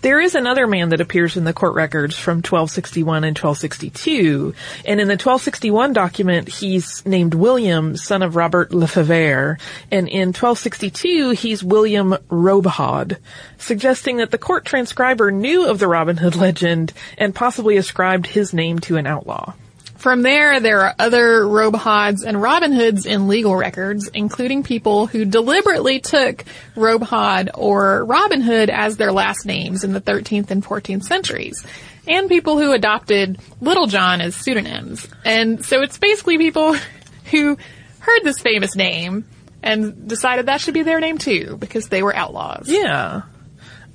There 0.01 0.20
is 0.20 0.36
another 0.36 0.67
man 0.67 0.89
that 0.89 1.01
appears 1.01 1.38
in 1.38 1.44
the 1.44 1.53
court 1.53 1.75
records 1.75 2.15
from 2.15 2.38
1261 2.38 3.24
and 3.24 3.38
1262, 3.38 4.53
and 4.86 5.01
in 5.01 5.08
the 5.08 5.13
1261 5.13 5.94
document, 5.94 6.48
he's 6.48 7.05
named 7.05 7.34
William, 7.34 7.98
son 7.98 8.24
of 8.24 8.36
Robert 8.36 8.74
Lefevre, 8.74 9.58
and 9.91 10.08
in 10.08 10.29
1262, 10.29 11.32
he's 11.32 11.63
William 11.63 12.15
Robehod, 12.29 13.17
suggesting 13.58 14.17
that 14.17 14.32
the 14.32 14.38
court 14.38 14.65
transcriber 14.65 15.32
knew 15.32 15.67
of 15.67 15.79
the 15.79 15.88
Robin 15.88 16.17
Hood 16.17 16.36
legend 16.36 16.94
and 17.17 17.34
possibly 17.34 17.77
ascribed 17.77 18.27
his 18.27 18.53
name 18.53 18.79
to 18.79 18.98
an 18.98 19.08
outlaw. 19.08 19.53
From 19.98 20.22
there, 20.22 20.60
there 20.60 20.82
are 20.82 20.96
other 21.00 21.42
Robehods 21.42 22.24
and 22.25 22.42
Robin 22.42 22.72
Hoods 22.72 23.06
in 23.06 23.28
legal 23.28 23.56
records, 23.56 24.08
including 24.10 24.64
people 24.64 25.08
who 25.08 25.25
deliberately 25.25 26.00
took 26.00 26.44
Robehod 26.75 27.50
or 27.54 28.04
Robin 28.06 28.42
Hood 28.42 28.70
as 28.70 28.98
their 28.98 29.12
last 29.12 29.46
names 29.46 29.84
in 29.84 29.94
the 29.94 30.02
13th 30.02 30.52
and 30.52 30.64
14th 30.64 31.04
centuries, 31.04 31.66
and 32.08 32.30
people 32.30 32.60
who 32.60 32.74
adopted 32.74 33.40
Little 33.62 33.88
John 33.88 34.22
as 34.22 34.36
pseudonyms. 34.36 35.08
And 35.24 35.66
so 35.66 35.82
it's 35.82 35.98
basically 35.98 36.38
people 36.38 36.74
who 37.32 37.58
heard 38.00 38.22
this 38.24 38.40
famous 38.40 38.75
name 38.75 39.25
and 39.64 40.08
decided 40.08 40.46
that 40.46 40.62
should 40.62 40.74
be 40.75 40.84
their 40.84 41.00
name 41.00 41.18
too, 41.18 41.58
because 41.58 41.90
they 41.90 42.04
were 42.04 42.16
outlaws. 42.16 42.70
Yeah. 42.70 43.24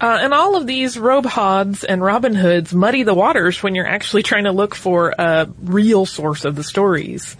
Uh, 0.00 0.18
and 0.22 0.32
all 0.32 0.56
of 0.56 0.66
these 0.66 0.96
Robehods 0.96 1.84
and 1.86 2.02
Robin 2.02 2.34
Hoods 2.34 2.72
muddy 2.72 3.02
the 3.02 3.14
waters 3.14 3.62
when 3.62 3.74
you're 3.74 3.86
actually 3.86 4.22
trying 4.22 4.44
to 4.44 4.52
look 4.52 4.74
for 4.74 5.14
a 5.18 5.46
real 5.60 6.06
source 6.06 6.46
of 6.46 6.56
the 6.56 6.64
stories. 6.64 7.36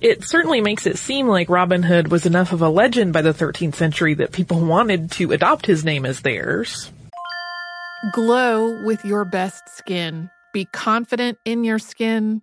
It 0.00 0.22
certainly 0.22 0.60
makes 0.60 0.86
it 0.86 0.98
seem 0.98 1.26
like 1.26 1.48
Robin 1.48 1.82
Hood 1.82 2.08
was 2.08 2.24
enough 2.24 2.52
of 2.52 2.62
a 2.62 2.68
legend 2.68 3.12
by 3.12 3.22
the 3.22 3.34
13th 3.34 3.74
century 3.74 4.14
that 4.14 4.32
people 4.32 4.60
wanted 4.60 5.10
to 5.12 5.32
adopt 5.32 5.66
his 5.66 5.84
name 5.84 6.06
as 6.06 6.20
theirs. 6.20 6.92
Glow 8.12 8.84
with 8.84 9.04
your 9.04 9.24
best 9.24 9.68
skin. 9.70 10.30
Be 10.52 10.66
confident 10.66 11.38
in 11.44 11.64
your 11.64 11.78
skin. 11.80 12.42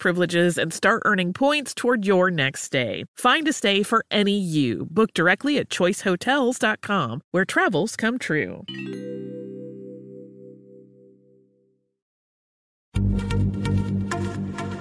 Privileges 0.00 0.58
and 0.58 0.72
start 0.72 1.02
earning 1.04 1.32
points 1.32 1.74
toward 1.74 2.06
your 2.06 2.30
next 2.30 2.62
stay. 2.62 3.04
Find 3.16 3.46
a 3.46 3.52
stay 3.52 3.84
for 3.84 4.04
any 4.10 4.38
you. 4.38 4.88
Book 4.90 5.12
directly 5.14 5.58
at 5.58 5.68
choicehotels.com, 5.68 7.20
where 7.30 7.44
travels 7.44 7.96
come 7.96 8.18
true. 8.18 8.64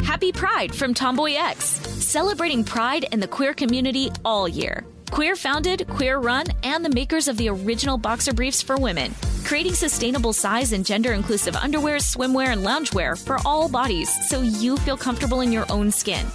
Happy 0.04 0.32
Pride 0.32 0.74
from 0.74 0.94
Tomboy 0.94 1.36
X, 1.36 1.66
celebrating 1.66 2.64
pride 2.64 3.06
in 3.12 3.20
the 3.20 3.28
queer 3.28 3.54
community 3.54 4.10
all 4.26 4.48
year. 4.48 4.86
Queer 5.12 5.36
founded, 5.36 5.88
queer 5.88 6.20
run, 6.20 6.46
and 6.64 6.86
the 6.86 6.90
makers 6.90 7.28
of 7.28 7.36
the 7.38 7.50
original 7.50 7.98
boxer 7.98 8.32
briefs 8.32 8.62
for 8.62 8.78
women, 8.78 9.14
creating 9.44 9.74
sustainable 9.74 10.34
size 10.34 10.72
and 10.74 10.86
gender 10.86 11.14
inclusive 11.14 11.56
underwear, 11.56 11.98
swimwear, 11.98 12.50
and 12.50 12.64
loungewear 12.64 13.18
for 13.18 13.38
all 13.44 13.68
bodies 13.68 14.10
so 14.30 14.42
you 14.42 14.78
feel 14.78 14.96
comfortable 14.96 15.42
in 15.42 15.52
your 15.52 15.66
own 15.72 15.90
skin. 15.92 16.26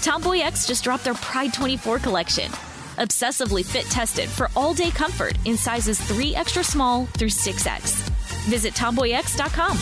Tomboy 0.00 0.38
X 0.38 0.66
just 0.66 0.84
dropped 0.84 1.04
their 1.04 1.14
Pride 1.14 1.52
24 1.52 1.98
collection. 1.98 2.50
Obsessively 2.96 3.64
fit 3.64 3.84
tested 3.86 4.28
for 4.28 4.50
all 4.56 4.72
day 4.72 4.90
comfort 4.90 5.36
in 5.44 5.56
sizes 5.56 6.00
3 6.00 6.34
extra 6.34 6.64
small 6.64 7.06
through 7.18 7.28
6X. 7.28 8.08
Visit 8.48 8.72
tomboyx.com. 8.74 9.78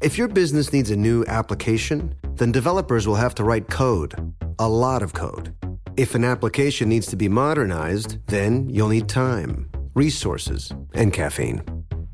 If 0.00 0.16
your 0.16 0.28
business 0.28 0.72
needs 0.72 0.90
a 0.90 0.96
new 0.96 1.24
application, 1.26 2.14
then 2.34 2.52
developers 2.52 3.06
will 3.06 3.16
have 3.16 3.34
to 3.36 3.44
write 3.44 3.68
code, 3.68 4.34
a 4.58 4.68
lot 4.68 5.02
of 5.02 5.12
code. 5.12 5.54
If 5.96 6.14
an 6.14 6.24
application 6.24 6.90
needs 6.90 7.06
to 7.06 7.16
be 7.16 7.26
modernized, 7.26 8.18
then 8.26 8.68
you'll 8.68 8.88
need 8.88 9.08
time, 9.08 9.70
resources, 9.94 10.70
and 10.92 11.10
caffeine. 11.10 11.62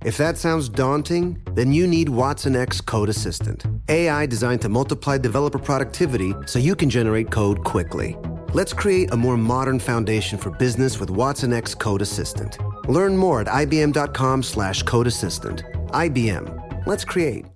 If 0.05 0.17
that 0.19 0.39
sounds 0.39 0.69
daunting, 0.69 1.43
then 1.55 1.73
you 1.73 1.89
need 1.89 2.09
Watson 2.09 2.55
X 2.55 2.81
Code 2.81 3.09
Assistant, 3.09 3.65
AI 3.89 4.27
designed 4.27 4.61
to 4.63 4.69
multiply 4.69 5.19
developer 5.19 5.59
productivity 5.59 6.33
so 6.47 6.61
you 6.61 6.77
can 6.77 6.91
generate 6.91 7.33
code 7.33 7.65
quickly. 7.65 8.17
Let's 8.53 8.73
create 8.73 9.13
a 9.13 9.17
more 9.17 9.37
modern 9.37 9.81
foundation 9.81 10.39
for 10.39 10.51
business 10.51 11.01
with 11.01 11.11
Watson 11.11 11.53
X 11.53 11.75
Code 11.75 12.03
Assistant. 12.03 12.59
Learn 12.89 13.17
more 13.17 13.41
at 13.41 13.49
ibm.com/slash 13.49 14.85
codeassistant. 14.85 15.91
IBM. 15.91 16.87
Let's 16.87 17.05
create. 17.05 17.47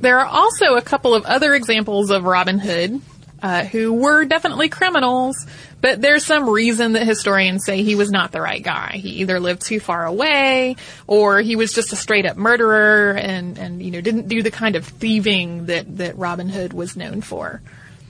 There 0.00 0.18
are 0.18 0.26
also 0.26 0.74
a 0.74 0.82
couple 0.82 1.14
of 1.14 1.24
other 1.24 1.54
examples 1.54 2.10
of 2.10 2.24
Robin 2.24 2.58
Hood, 2.58 3.00
uh, 3.42 3.64
who 3.64 3.92
were 3.92 4.24
definitely 4.24 4.68
criminals, 4.68 5.36
but 5.80 6.00
there's 6.00 6.24
some 6.24 6.48
reason 6.48 6.92
that 6.92 7.06
historians 7.06 7.64
say 7.66 7.82
he 7.82 7.96
was 7.96 8.10
not 8.10 8.30
the 8.30 8.40
right 8.40 8.62
guy. 8.62 8.92
He 8.94 9.20
either 9.20 9.40
lived 9.40 9.62
too 9.62 9.80
far 9.80 10.06
away, 10.06 10.76
or 11.08 11.40
he 11.40 11.56
was 11.56 11.72
just 11.72 11.92
a 11.92 11.96
straight 11.96 12.24
up 12.24 12.36
murderer 12.36 13.12
and, 13.12 13.58
and, 13.58 13.82
you 13.82 13.90
know, 13.90 14.00
didn't 14.00 14.28
do 14.28 14.42
the 14.42 14.52
kind 14.52 14.76
of 14.76 14.86
thieving 14.86 15.66
that, 15.66 15.96
that 15.98 16.16
Robin 16.16 16.48
Hood 16.48 16.72
was 16.72 16.96
known 16.96 17.20
for. 17.20 17.60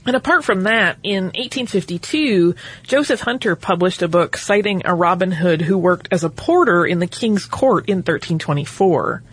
And 0.05 0.17
apart 0.17 0.43
from 0.43 0.63
that, 0.63 0.97
in 1.01 1.25
1852, 1.25 2.55
Joseph 2.83 3.21
Hunter 3.21 3.55
published 3.55 4.01
a 4.01 4.09
book 4.09 4.35
citing 4.35 4.81
a 4.83 4.93
Robin 4.93 5.31
Hood 5.31 5.61
who 5.61 5.77
worked 5.77 6.09
as 6.11 6.25
a 6.25 6.29
porter 6.29 6.85
in 6.85 6.99
the 6.99 7.07
king's 7.07 7.45
court 7.45 7.87
in 7.87 7.99
1324. 7.99 9.23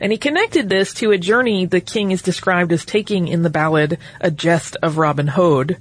And 0.00 0.12
he 0.12 0.18
connected 0.18 0.68
this 0.68 0.94
to 0.94 1.10
a 1.10 1.18
journey 1.18 1.66
the 1.66 1.80
king 1.80 2.12
is 2.12 2.22
described 2.22 2.70
as 2.72 2.84
taking 2.84 3.26
in 3.26 3.42
the 3.42 3.50
ballad 3.50 3.98
A 4.20 4.30
Jest 4.30 4.76
of 4.82 4.98
Robin 4.98 5.26
Hood. 5.26 5.78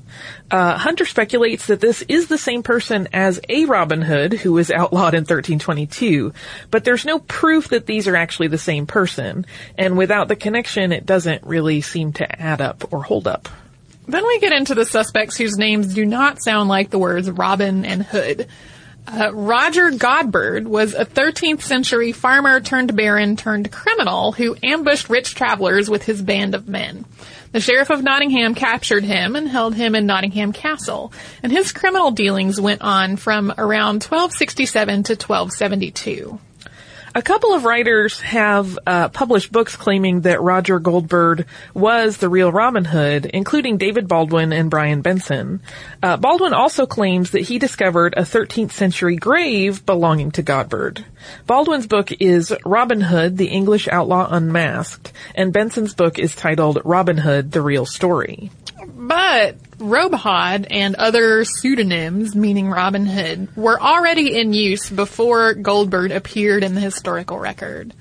Uh, 0.49 0.77
Hunter 0.77 1.05
speculates 1.05 1.67
that 1.67 1.79
this 1.79 2.01
is 2.07 2.27
the 2.27 2.37
same 2.37 2.63
person 2.63 3.07
as 3.13 3.39
a 3.47 3.65
Robin 3.65 4.01
Hood 4.01 4.33
who 4.33 4.53
was 4.53 4.71
outlawed 4.71 5.13
in 5.13 5.21
1322, 5.21 6.33
but 6.71 6.83
there's 6.83 7.05
no 7.05 7.19
proof 7.19 7.69
that 7.69 7.85
these 7.85 8.07
are 8.07 8.15
actually 8.15 8.47
the 8.47 8.57
same 8.57 8.87
person. 8.87 9.45
And 9.77 9.95
without 9.95 10.27
the 10.27 10.35
connection, 10.35 10.91
it 10.91 11.05
doesn't 11.05 11.45
really 11.45 11.81
seem 11.81 12.13
to 12.13 12.41
add 12.41 12.61
up 12.61 12.91
or 12.91 13.03
hold 13.03 13.27
up. 13.27 13.47
Then 14.09 14.25
we 14.25 14.39
get 14.39 14.53
into 14.53 14.73
the 14.73 14.85
suspects 14.85 15.37
whose 15.37 15.55
names 15.55 15.93
do 15.93 16.03
not 16.03 16.41
sound 16.41 16.67
like 16.67 16.89
the 16.89 16.97
words 16.97 17.29
Robin 17.29 17.85
and 17.85 18.01
Hood. 18.01 18.47
Uh, 19.07 19.31
Roger 19.33 19.91
Godberd 19.91 20.65
was 20.65 20.95
a 20.95 21.05
13th 21.05 21.61
century 21.61 22.11
farmer 22.11 22.59
turned 22.59 22.95
baron 22.95 23.35
turned 23.35 23.71
criminal 23.71 24.31
who 24.31 24.55
ambushed 24.63 25.09
rich 25.09 25.35
travelers 25.35 25.91
with 25.91 26.03
his 26.03 26.23
band 26.23 26.55
of 26.55 26.67
men. 26.67 27.05
The 27.51 27.59
sheriff 27.59 27.91
of 27.91 28.03
Nottingham 28.03 28.55
captured 28.55 29.03
him 29.03 29.35
and 29.35 29.47
held 29.47 29.75
him 29.75 29.93
in 29.93 30.07
Nottingham 30.07 30.53
Castle, 30.53 31.13
and 31.43 31.51
his 31.51 31.71
criminal 31.71 32.09
dealings 32.09 32.59
went 32.59 32.81
on 32.81 33.15
from 33.15 33.51
around 33.57 34.03
1267 34.03 35.03
to 35.03 35.13
1272. 35.13 36.39
A 37.15 37.23
couple 37.23 37.55
of 37.55 37.63
writers 37.63 38.21
have 38.21 38.77
uh, 38.85 39.09
published 39.09 39.51
books 39.51 39.75
claiming 39.75 40.21
that 40.21 40.41
Roger 40.41 40.79
Godberd 40.79 41.45
was 41.73 42.17
the 42.17 42.29
real 42.29 42.51
Robin 42.51 42.85
Hood, 42.85 43.25
including 43.25 43.77
David 43.77 44.07
Baldwin 44.07 44.53
and 44.53 44.69
Brian 44.69 45.01
Benson. 45.01 45.61
Uh, 46.03 46.17
Baldwin 46.17 46.53
also 46.53 46.85
claims 46.85 47.31
that 47.31 47.41
he 47.41 47.57
discovered 47.57 48.13
a 48.15 48.21
13th 48.21 48.71
century 48.71 49.15
grave 49.15 49.85
belonging 49.87 50.29
to 50.31 50.43
Godberd. 50.43 51.03
Baldwin's 51.47 51.87
book 51.87 52.11
is 52.11 52.53
Robin 52.63 53.01
Hood, 53.01 53.37
the 53.37 53.47
English 53.47 53.87
Outlaw 53.87 54.27
Unmasked, 54.29 55.11
and 55.33 55.51
Benson's 55.51 55.95
book 55.95 56.19
is 56.19 56.35
titled 56.35 56.79
Robin 56.85 57.17
Hood, 57.17 57.51
the 57.51 57.61
Real 57.61 57.87
Story. 57.87 58.51
But 58.87 59.57
Robehod 59.77 60.67
and 60.69 60.95
other 60.95 61.43
pseudonyms, 61.43 62.35
meaning 62.35 62.69
Robin 62.69 63.05
Hood, 63.05 63.55
were 63.55 63.79
already 63.79 64.39
in 64.39 64.53
use 64.53 64.89
before 64.89 65.55
Godberd 65.55 66.15
appeared 66.15 66.63
in 66.63 66.75
the 66.75 66.81
historical 66.81 67.39
record. 67.39 67.93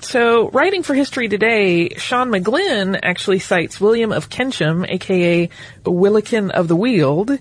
So, 0.00 0.50
writing 0.50 0.82
for 0.82 0.94
History 0.94 1.28
Today, 1.28 1.90
Sean 1.90 2.30
McGlynn 2.30 2.98
actually 3.02 3.38
cites 3.38 3.80
William 3.80 4.10
of 4.10 4.28
Kensham, 4.28 4.84
aka 4.88 5.48
Willikin 5.86 6.50
of 6.50 6.66
the 6.66 6.74
Weald, 6.74 7.38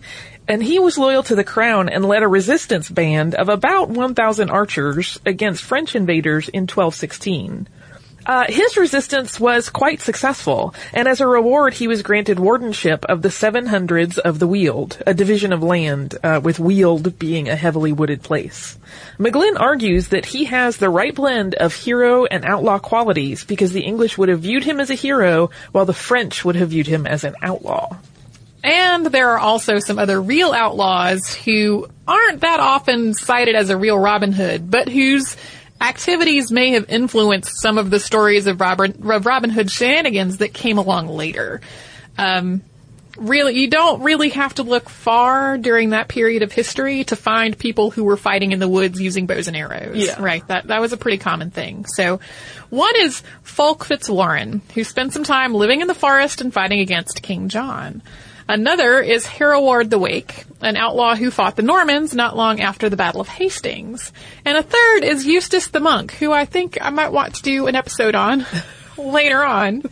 and 0.47 0.61
he 0.61 0.77
was 0.77 0.97
loyal 0.97 1.23
to 1.23 1.35
the 1.35 1.43
crown 1.43 1.89
and 1.89 2.05
led 2.05 2.21
a 2.21 2.27
resistance 2.27 2.89
band 2.89 3.33
of 3.33 3.49
about 3.49 3.89
1,000 3.89 4.49
archers 4.49 5.19
against 5.25 5.63
French 5.63 5.95
invaders 5.95 6.49
in 6.49 6.63
1216. 6.63 7.67
Uh, 8.25 8.45
his 8.47 8.77
resistance 8.77 9.39
was 9.39 9.69
quite 9.69 9.99
successful, 9.99 10.75
and 10.93 11.07
as 11.07 11.21
a 11.21 11.27
reward, 11.27 11.73
he 11.73 11.87
was 11.87 12.03
granted 12.03 12.37
wardenship 12.37 13.03
of 13.05 13.21
the 13.21 13.31
Seven 13.31 13.65
Hundreds 13.65 14.17
of 14.19 14.39
the 14.39 14.47
Weald, 14.47 15.01
a 15.07 15.13
division 15.13 15.51
of 15.53 15.63
land, 15.63 16.15
uh, 16.23 16.39
with 16.43 16.59
Weald 16.59 17.17
being 17.17 17.49
a 17.49 17.55
heavily 17.55 17.91
wooded 17.91 18.21
place. 18.21 18.77
McGlynn 19.17 19.59
argues 19.59 20.09
that 20.09 20.25
he 20.25 20.45
has 20.45 20.77
the 20.77 20.89
right 20.89 21.15
blend 21.15 21.55
of 21.55 21.73
hero 21.73 22.25
and 22.25 22.45
outlaw 22.45 22.77
qualities 22.77 23.43
because 23.43 23.71
the 23.71 23.81
English 23.81 24.17
would 24.17 24.29
have 24.29 24.41
viewed 24.41 24.63
him 24.63 24.79
as 24.79 24.89
a 24.89 24.95
hero, 24.95 25.49
while 25.71 25.85
the 25.85 25.93
French 25.93 26.45
would 26.45 26.55
have 26.55 26.69
viewed 26.69 26.87
him 26.87 27.07
as 27.07 27.23
an 27.23 27.35
outlaw. 27.41 27.97
And 28.63 29.07
there 29.07 29.31
are 29.31 29.39
also 29.39 29.79
some 29.79 29.97
other 29.97 30.21
real 30.21 30.53
outlaws 30.53 31.33
who 31.33 31.89
aren't 32.07 32.41
that 32.41 32.59
often 32.59 33.15
cited 33.15 33.55
as 33.55 33.71
a 33.71 33.77
real 33.77 33.97
Robin 33.97 34.31
Hood, 34.31 34.69
but 34.69 34.87
whose 34.87 35.35
activities 35.81 36.51
may 36.51 36.71
have 36.71 36.89
influenced 36.89 37.59
some 37.59 37.77
of 37.77 37.89
the 37.89 37.99
stories 37.99 38.47
of 38.47 38.61
Robin, 38.61 39.09
of 39.11 39.25
Robin 39.25 39.49
Hood 39.49 39.69
shenanigans 39.69 40.37
that 40.37 40.53
came 40.53 40.77
along 40.77 41.07
later. 41.07 41.61
Um, 42.17 42.61
really, 43.17 43.59
you 43.59 43.69
don't 43.69 44.03
really 44.03 44.29
have 44.29 44.55
to 44.55 44.63
look 44.63 44.89
far 44.89 45.57
during 45.57 45.89
that 45.89 46.07
period 46.07 46.43
of 46.43 46.51
history 46.51 47.03
to 47.05 47.15
find 47.15 47.57
people 47.57 47.91
who 47.91 48.03
were 48.03 48.17
fighting 48.17 48.51
in 48.51 48.59
the 48.59 48.69
woods 48.69 49.01
using 49.01 49.25
bows 49.25 49.47
and 49.47 49.57
arrows. 49.57 49.97
Yeah. 49.97 50.21
Right. 50.21 50.45
That, 50.47 50.67
that 50.67 50.81
was 50.81 50.93
a 50.93 50.97
pretty 50.97 51.17
common 51.17 51.51
thing. 51.51 51.85
So, 51.85 52.19
one 52.69 52.93
is 52.97 53.21
Fulk 53.43 53.85
Fitzwarren, 53.85 54.61
who 54.73 54.83
spent 54.83 55.13
some 55.13 55.23
time 55.23 55.53
living 55.53 55.81
in 55.81 55.87
the 55.87 55.95
forest 55.95 56.41
and 56.41 56.53
fighting 56.53 56.79
against 56.79 57.21
King 57.21 57.49
John. 57.49 58.01
Another 58.51 58.99
is 58.99 59.25
Hereward 59.25 59.89
the 59.89 59.97
Wake, 59.97 60.43
an 60.59 60.75
outlaw 60.75 61.15
who 61.15 61.31
fought 61.31 61.55
the 61.55 61.61
Normans 61.61 62.13
not 62.13 62.35
long 62.35 62.59
after 62.59 62.89
the 62.89 62.97
Battle 62.97 63.21
of 63.21 63.29
Hastings. 63.29 64.11
And 64.43 64.57
a 64.57 64.61
third 64.61 65.05
is 65.05 65.25
Eustace 65.25 65.67
the 65.67 65.79
Monk, 65.79 66.11
who 66.15 66.33
I 66.33 66.43
think 66.43 66.77
I 66.81 66.89
might 66.89 67.13
want 67.13 67.35
to 67.35 67.43
do 67.43 67.67
an 67.67 67.75
episode 67.75 68.13
on 68.13 68.45
later 68.97 69.41
on. 69.41 69.83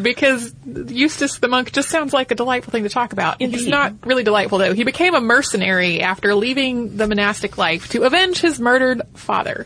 Because 0.00 0.54
Eustace 0.66 1.38
the 1.38 1.48
Monk 1.48 1.72
just 1.72 1.88
sounds 1.88 2.12
like 2.12 2.30
a 2.30 2.34
delightful 2.34 2.70
thing 2.70 2.82
to 2.82 2.90
talk 2.90 3.14
about. 3.14 3.40
He's 3.40 3.66
not 3.66 3.94
really 4.04 4.24
delightful 4.24 4.58
though. 4.58 4.74
He 4.74 4.84
became 4.84 5.14
a 5.14 5.20
mercenary 5.22 6.02
after 6.02 6.34
leaving 6.34 6.98
the 6.98 7.06
monastic 7.06 7.56
life 7.56 7.88
to 7.92 8.02
avenge 8.02 8.40
his 8.40 8.60
murdered 8.60 9.00
father. 9.14 9.64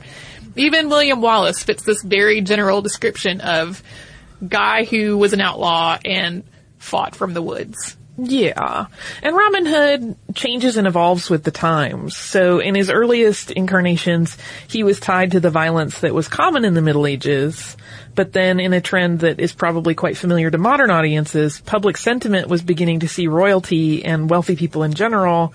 Even 0.54 0.88
William 0.88 1.20
Wallace 1.20 1.64
fits 1.64 1.82
this 1.82 2.00
very 2.00 2.42
general 2.42 2.80
description 2.80 3.40
of 3.40 3.82
guy 4.46 4.84
who 4.84 5.18
was 5.18 5.32
an 5.32 5.40
outlaw 5.40 5.98
and 6.04 6.44
fought 6.78 7.16
from 7.16 7.34
the 7.34 7.42
woods. 7.42 7.96
Yeah. 8.18 8.86
And 9.22 9.36
Robin 9.36 9.66
Hood 9.66 10.16
changes 10.34 10.76
and 10.76 10.86
evolves 10.86 11.28
with 11.28 11.44
the 11.44 11.50
times. 11.50 12.16
So 12.16 12.60
in 12.60 12.74
his 12.74 12.88
earliest 12.88 13.50
incarnations, 13.50 14.38
he 14.68 14.82
was 14.82 14.98
tied 14.98 15.32
to 15.32 15.40
the 15.40 15.50
violence 15.50 16.00
that 16.00 16.14
was 16.14 16.28
common 16.28 16.64
in 16.64 16.74
the 16.74 16.80
Middle 16.80 17.06
Ages. 17.06 17.76
But 18.14 18.32
then 18.32 18.58
in 18.58 18.72
a 18.72 18.80
trend 18.80 19.20
that 19.20 19.38
is 19.38 19.52
probably 19.52 19.94
quite 19.94 20.16
familiar 20.16 20.50
to 20.50 20.56
modern 20.56 20.90
audiences, 20.90 21.60
public 21.60 21.98
sentiment 21.98 22.48
was 22.48 22.62
beginning 22.62 23.00
to 23.00 23.08
see 23.08 23.28
royalty 23.28 24.02
and 24.04 24.30
wealthy 24.30 24.56
people 24.56 24.82
in 24.82 24.94
general 24.94 25.52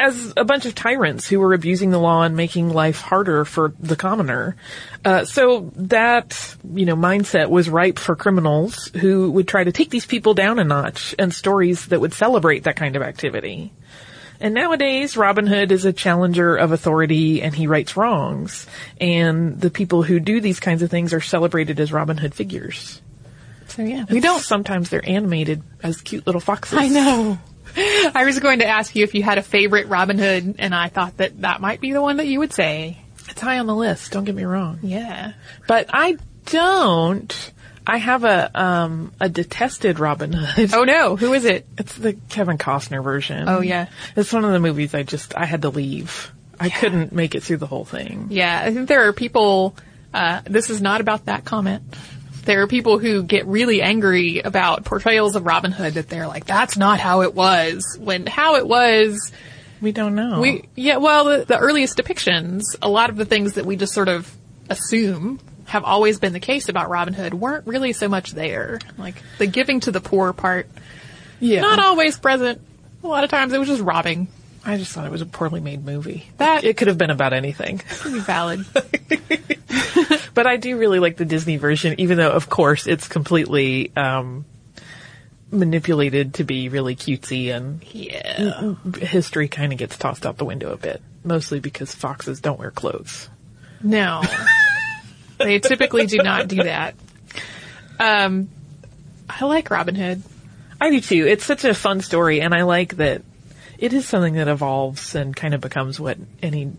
as 0.00 0.32
a 0.36 0.44
bunch 0.44 0.64
of 0.64 0.74
tyrants 0.74 1.28
who 1.28 1.38
were 1.38 1.52
abusing 1.52 1.90
the 1.90 1.98
law 1.98 2.22
and 2.22 2.34
making 2.34 2.70
life 2.70 3.00
harder 3.00 3.44
for 3.44 3.74
the 3.78 3.96
commoner. 3.96 4.56
Uh, 5.04 5.26
so 5.26 5.70
that, 5.76 6.56
you 6.72 6.86
know, 6.86 6.96
mindset 6.96 7.50
was 7.50 7.68
ripe 7.68 7.98
for 7.98 8.16
criminals 8.16 8.90
who 8.98 9.30
would 9.30 9.46
try 9.46 9.62
to 9.62 9.72
take 9.72 9.90
these 9.90 10.06
people 10.06 10.32
down 10.32 10.58
a 10.58 10.64
notch 10.64 11.14
and 11.18 11.34
stories 11.34 11.86
that 11.86 12.00
would 12.00 12.14
celebrate 12.14 12.64
that 12.64 12.76
kind 12.76 12.96
of 12.96 13.02
activity. 13.02 13.72
And 14.40 14.54
nowadays, 14.54 15.18
Robin 15.18 15.46
Hood 15.46 15.70
is 15.70 15.84
a 15.84 15.92
challenger 15.92 16.56
of 16.56 16.72
authority 16.72 17.42
and 17.42 17.54
he 17.54 17.66
rights 17.66 17.94
wrongs. 17.94 18.66
And 18.98 19.60
the 19.60 19.70
people 19.70 20.02
who 20.02 20.18
do 20.18 20.40
these 20.40 20.60
kinds 20.60 20.80
of 20.80 20.90
things 20.90 21.12
are 21.12 21.20
celebrated 21.20 21.78
as 21.78 21.92
Robin 21.92 22.16
Hood 22.16 22.34
figures. 22.34 23.02
So 23.68 23.82
yeah, 23.82 24.06
We 24.10 24.20
don't, 24.20 24.40
sometimes 24.40 24.88
they're 24.88 25.06
animated 25.06 25.62
as 25.82 26.00
cute 26.00 26.26
little 26.26 26.40
foxes. 26.40 26.78
I 26.78 26.88
know. 26.88 27.38
I 28.14 28.24
was 28.24 28.38
going 28.40 28.60
to 28.60 28.66
ask 28.66 28.94
you 28.94 29.04
if 29.04 29.14
you 29.14 29.22
had 29.22 29.38
a 29.38 29.42
favorite 29.42 29.88
Robin 29.88 30.18
Hood, 30.18 30.56
and 30.58 30.74
I 30.74 30.88
thought 30.88 31.16
that 31.18 31.40
that 31.42 31.60
might 31.60 31.80
be 31.80 31.92
the 31.92 32.02
one 32.02 32.18
that 32.18 32.26
you 32.26 32.38
would 32.40 32.52
say. 32.52 32.98
It's 33.28 33.40
high 33.40 33.58
on 33.58 33.66
the 33.66 33.74
list, 33.74 34.12
don't 34.12 34.24
get 34.24 34.34
me 34.34 34.44
wrong. 34.44 34.80
Yeah. 34.82 35.32
But 35.66 35.90
I 35.92 36.18
don't. 36.46 37.52
I 37.86 37.96
have 37.96 38.24
a 38.24 38.60
um 38.60 39.12
a 39.20 39.28
detested 39.28 39.98
Robin 39.98 40.32
Hood. 40.32 40.74
Oh 40.74 40.84
no, 40.84 41.16
who 41.16 41.32
is 41.32 41.44
it? 41.44 41.66
It's 41.78 41.94
the 41.94 42.12
Kevin 42.28 42.58
Costner 42.58 43.02
version. 43.02 43.48
Oh, 43.48 43.62
yeah. 43.62 43.88
It's 44.16 44.32
one 44.32 44.44
of 44.44 44.52
the 44.52 44.60
movies 44.60 44.94
I 44.94 45.02
just 45.02 45.36
I 45.36 45.46
had 45.46 45.62
to 45.62 45.70
leave. 45.70 46.32
I 46.58 46.68
couldn't 46.68 47.12
make 47.12 47.34
it 47.34 47.42
through 47.42 47.56
the 47.56 47.66
whole 47.66 47.86
thing. 47.86 48.28
Yeah, 48.30 48.60
I 48.62 48.72
think 48.72 48.88
there 48.88 49.08
are 49.08 49.12
people. 49.14 49.74
Uh, 50.12 50.42
this 50.44 50.68
is 50.68 50.82
not 50.82 51.00
about 51.00 51.26
that 51.26 51.44
comment. 51.44 51.82
There 52.44 52.62
are 52.62 52.66
people 52.66 52.98
who 52.98 53.22
get 53.22 53.46
really 53.46 53.82
angry 53.82 54.40
about 54.40 54.84
portrayals 54.84 55.36
of 55.36 55.44
Robin 55.44 55.72
Hood 55.72 55.94
that 55.94 56.08
they're 56.08 56.26
like, 56.26 56.46
that's 56.46 56.76
not 56.76 56.98
how 57.00 57.22
it 57.22 57.34
was. 57.34 57.96
When 58.00 58.26
how 58.26 58.56
it 58.56 58.66
was, 58.66 59.32
We 59.80 59.92
don't 59.92 60.14
know. 60.14 60.40
we, 60.40 60.64
yeah, 60.74 60.96
well, 60.96 61.24
the, 61.24 61.44
the 61.44 61.58
earliest 61.58 61.98
depictions, 61.98 62.62
a 62.80 62.88
lot 62.88 63.10
of 63.10 63.16
the 63.16 63.24
things 63.24 63.54
that 63.54 63.66
we 63.66 63.76
just 63.76 63.92
sort 63.92 64.08
of 64.08 64.30
assume 64.68 65.40
have 65.66 65.84
always 65.84 66.18
been 66.18 66.32
the 66.32 66.40
case 66.40 66.68
about 66.68 66.90
Robin 66.90 67.14
Hood 67.14 67.32
weren't 67.34 67.66
really 67.66 67.92
so 67.92 68.08
much 68.08 68.32
there. 68.32 68.80
Like 68.98 69.22
the 69.38 69.46
giving 69.46 69.80
to 69.80 69.92
the 69.92 70.00
poor 70.00 70.32
part, 70.32 70.68
yeah. 71.38 71.60
not 71.60 71.78
always 71.78 72.18
present. 72.18 72.60
A 73.04 73.06
lot 73.06 73.22
of 73.22 73.30
times 73.30 73.52
it 73.52 73.58
was 73.58 73.68
just 73.68 73.82
robbing. 73.82 74.28
I 74.64 74.76
just 74.76 74.92
thought 74.92 75.06
it 75.06 75.12
was 75.12 75.22
a 75.22 75.26
poorly 75.26 75.60
made 75.60 75.84
movie. 75.84 76.28
That- 76.36 76.64
it 76.64 76.76
could 76.76 76.88
have 76.88 76.98
been 76.98 77.10
about 77.10 77.32
anything. 77.32 77.78
Valid. 77.78 78.64
But 80.34 80.46
I 80.46 80.56
do 80.56 80.78
really 80.78 80.98
like 81.00 81.16
the 81.16 81.24
Disney 81.24 81.56
version, 81.56 81.96
even 81.98 82.16
though, 82.16 82.30
of 82.30 82.48
course, 82.48 82.86
it's 82.86 83.08
completely 83.08 83.94
um, 83.96 84.44
manipulated 85.50 86.34
to 86.34 86.44
be 86.44 86.68
really 86.68 86.96
cutesy, 86.96 87.54
and 87.54 87.82
yeah. 87.92 88.74
history 88.98 89.48
kind 89.48 89.72
of 89.72 89.78
gets 89.78 89.98
tossed 89.98 90.24
out 90.24 90.38
the 90.38 90.44
window 90.44 90.72
a 90.72 90.76
bit. 90.76 91.02
Mostly 91.24 91.60
because 91.60 91.94
foxes 91.94 92.40
don't 92.40 92.58
wear 92.58 92.70
clothes. 92.70 93.28
No. 93.82 94.22
they 95.38 95.58
typically 95.58 96.06
do 96.06 96.18
not 96.18 96.48
do 96.48 96.62
that. 96.62 96.94
Um, 97.98 98.48
I 99.28 99.44
like 99.44 99.70
Robin 99.70 99.94
Hood. 99.94 100.22
I 100.80 100.90
do 100.90 101.00
too. 101.00 101.26
It's 101.26 101.44
such 101.44 101.64
a 101.64 101.74
fun 101.74 102.00
story, 102.00 102.40
and 102.40 102.54
I 102.54 102.62
like 102.62 102.96
that 102.96 103.22
it 103.80 103.94
is 103.94 104.06
something 104.06 104.34
that 104.34 104.46
evolves 104.46 105.14
and 105.14 105.34
kind 105.34 105.54
of 105.54 105.60
becomes 105.62 105.98
what 105.98 106.18
any 106.42 106.70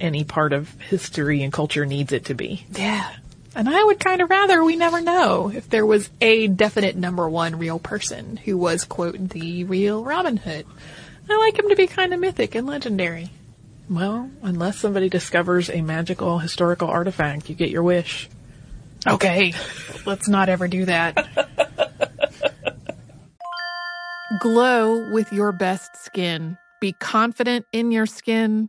any 0.00 0.24
part 0.24 0.54
of 0.54 0.68
history 0.80 1.42
and 1.42 1.52
culture 1.52 1.84
needs 1.84 2.12
it 2.12 2.24
to 2.24 2.34
be. 2.34 2.64
Yeah. 2.72 3.08
And 3.54 3.68
I 3.68 3.84
would 3.84 4.00
kind 4.00 4.22
of 4.22 4.30
rather 4.30 4.64
we 4.64 4.76
never 4.76 5.02
know 5.02 5.50
if 5.54 5.68
there 5.68 5.84
was 5.84 6.08
a 6.20 6.46
definite 6.46 6.96
number 6.96 7.28
one 7.28 7.58
real 7.58 7.78
person 7.78 8.38
who 8.38 8.56
was, 8.56 8.84
quote, 8.84 9.28
the 9.28 9.64
real 9.64 10.02
Robin 10.02 10.38
Hood. 10.38 10.64
I 11.28 11.36
like 11.36 11.58
him 11.58 11.68
to 11.68 11.76
be 11.76 11.86
kind 11.86 12.14
of 12.14 12.20
mythic 12.20 12.54
and 12.54 12.66
legendary. 12.66 13.28
Well, 13.90 14.30
unless 14.42 14.78
somebody 14.78 15.10
discovers 15.10 15.68
a 15.68 15.82
magical 15.82 16.38
historical 16.38 16.88
artifact, 16.88 17.50
you 17.50 17.54
get 17.54 17.70
your 17.70 17.82
wish. 17.82 18.30
Okay. 19.06 19.52
Let's 20.06 20.28
not 20.28 20.48
ever 20.48 20.68
do 20.68 20.86
that. 20.86 21.69
Glow 24.38 25.10
with 25.10 25.32
your 25.32 25.50
best 25.50 25.96
skin. 25.96 26.56
Be 26.80 26.92
confident 26.92 27.66
in 27.72 27.90
your 27.90 28.06
skin. 28.06 28.68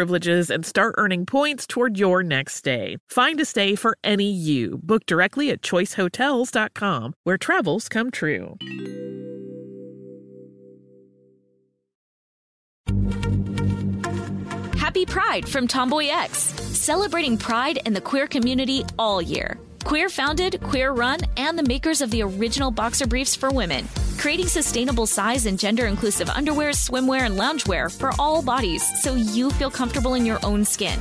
Privileges 0.01 0.49
and 0.49 0.65
start 0.65 0.95
earning 0.97 1.27
points 1.27 1.67
toward 1.67 1.95
your 1.95 2.23
next 2.23 2.55
stay. 2.55 2.97
Find 3.07 3.39
a 3.39 3.45
stay 3.45 3.75
for 3.75 3.95
any 4.03 4.31
you. 4.31 4.79
Book 4.81 5.05
directly 5.05 5.51
at 5.51 5.61
choicehotels.com, 5.61 7.13
where 7.23 7.37
travels 7.37 7.87
come 7.87 8.09
true. 8.09 8.57
Happy 14.75 15.05
Pride 15.05 15.47
from 15.47 15.67
Tomboy 15.67 16.07
X, 16.07 16.39
celebrating 16.39 17.37
pride 17.37 17.77
in 17.85 17.93
the 17.93 18.01
queer 18.01 18.25
community 18.25 18.83
all 18.97 19.21
year. 19.21 19.59
Queer 19.83 20.09
founded, 20.09 20.61
queer 20.61 20.91
run, 20.91 21.19
and 21.37 21.57
the 21.57 21.63
makers 21.63 22.01
of 22.01 22.11
the 22.11 22.21
original 22.21 22.71
boxer 22.71 23.07
briefs 23.07 23.35
for 23.35 23.49
women, 23.49 23.87
creating 24.17 24.47
sustainable 24.47 25.05
size 25.05 25.47
and 25.47 25.57
gender 25.57 25.87
inclusive 25.87 26.29
underwear, 26.29 26.69
swimwear, 26.69 27.21
and 27.21 27.37
loungewear 27.37 27.91
for 27.91 28.11
all 28.19 28.41
bodies 28.41 28.83
so 29.01 29.15
you 29.15 29.49
feel 29.51 29.71
comfortable 29.71 30.13
in 30.13 30.25
your 30.25 30.39
own 30.43 30.63
skin. 30.63 30.99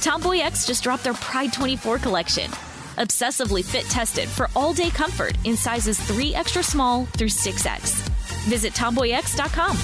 Tomboy 0.00 0.38
X 0.38 0.66
just 0.66 0.82
dropped 0.82 1.04
their 1.04 1.14
Pride 1.14 1.52
24 1.52 1.98
collection. 1.98 2.50
Obsessively 2.96 3.64
fit 3.64 3.84
tested 3.84 4.28
for 4.28 4.48
all 4.54 4.72
day 4.72 4.90
comfort 4.90 5.36
in 5.44 5.56
sizes 5.56 5.98
3 6.00 6.34
extra 6.34 6.62
small 6.62 7.06
through 7.06 7.28
6X. 7.28 8.08
Visit 8.48 8.72
tomboyx.com. 8.72 9.76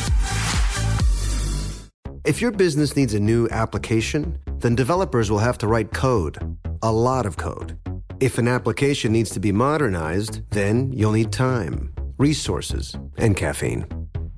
If 2.25 2.41
your 2.41 2.51
business 2.51 2.97
needs 2.97 3.15
a 3.15 3.21
new 3.21 3.49
application, 3.51 4.39
then 4.59 4.75
developers 4.75 5.31
will 5.31 5.39
have 5.39 5.59
to 5.59 5.67
write 5.67 5.93
code, 5.93 6.59
a 6.83 6.93
lot 6.93 7.25
of 7.25 7.37
code. 7.37 7.79
If 8.21 8.37
an 8.39 8.49
application 8.49 9.13
needs 9.13 9.31
to 9.31 9.39
be 9.39 9.53
modernized, 9.53 10.41
then 10.51 10.93
you'll 10.93 11.13
need 11.13 11.31
time, 11.31 11.95
resources, 12.19 12.97
and 13.17 13.37
caffeine. 13.37 13.87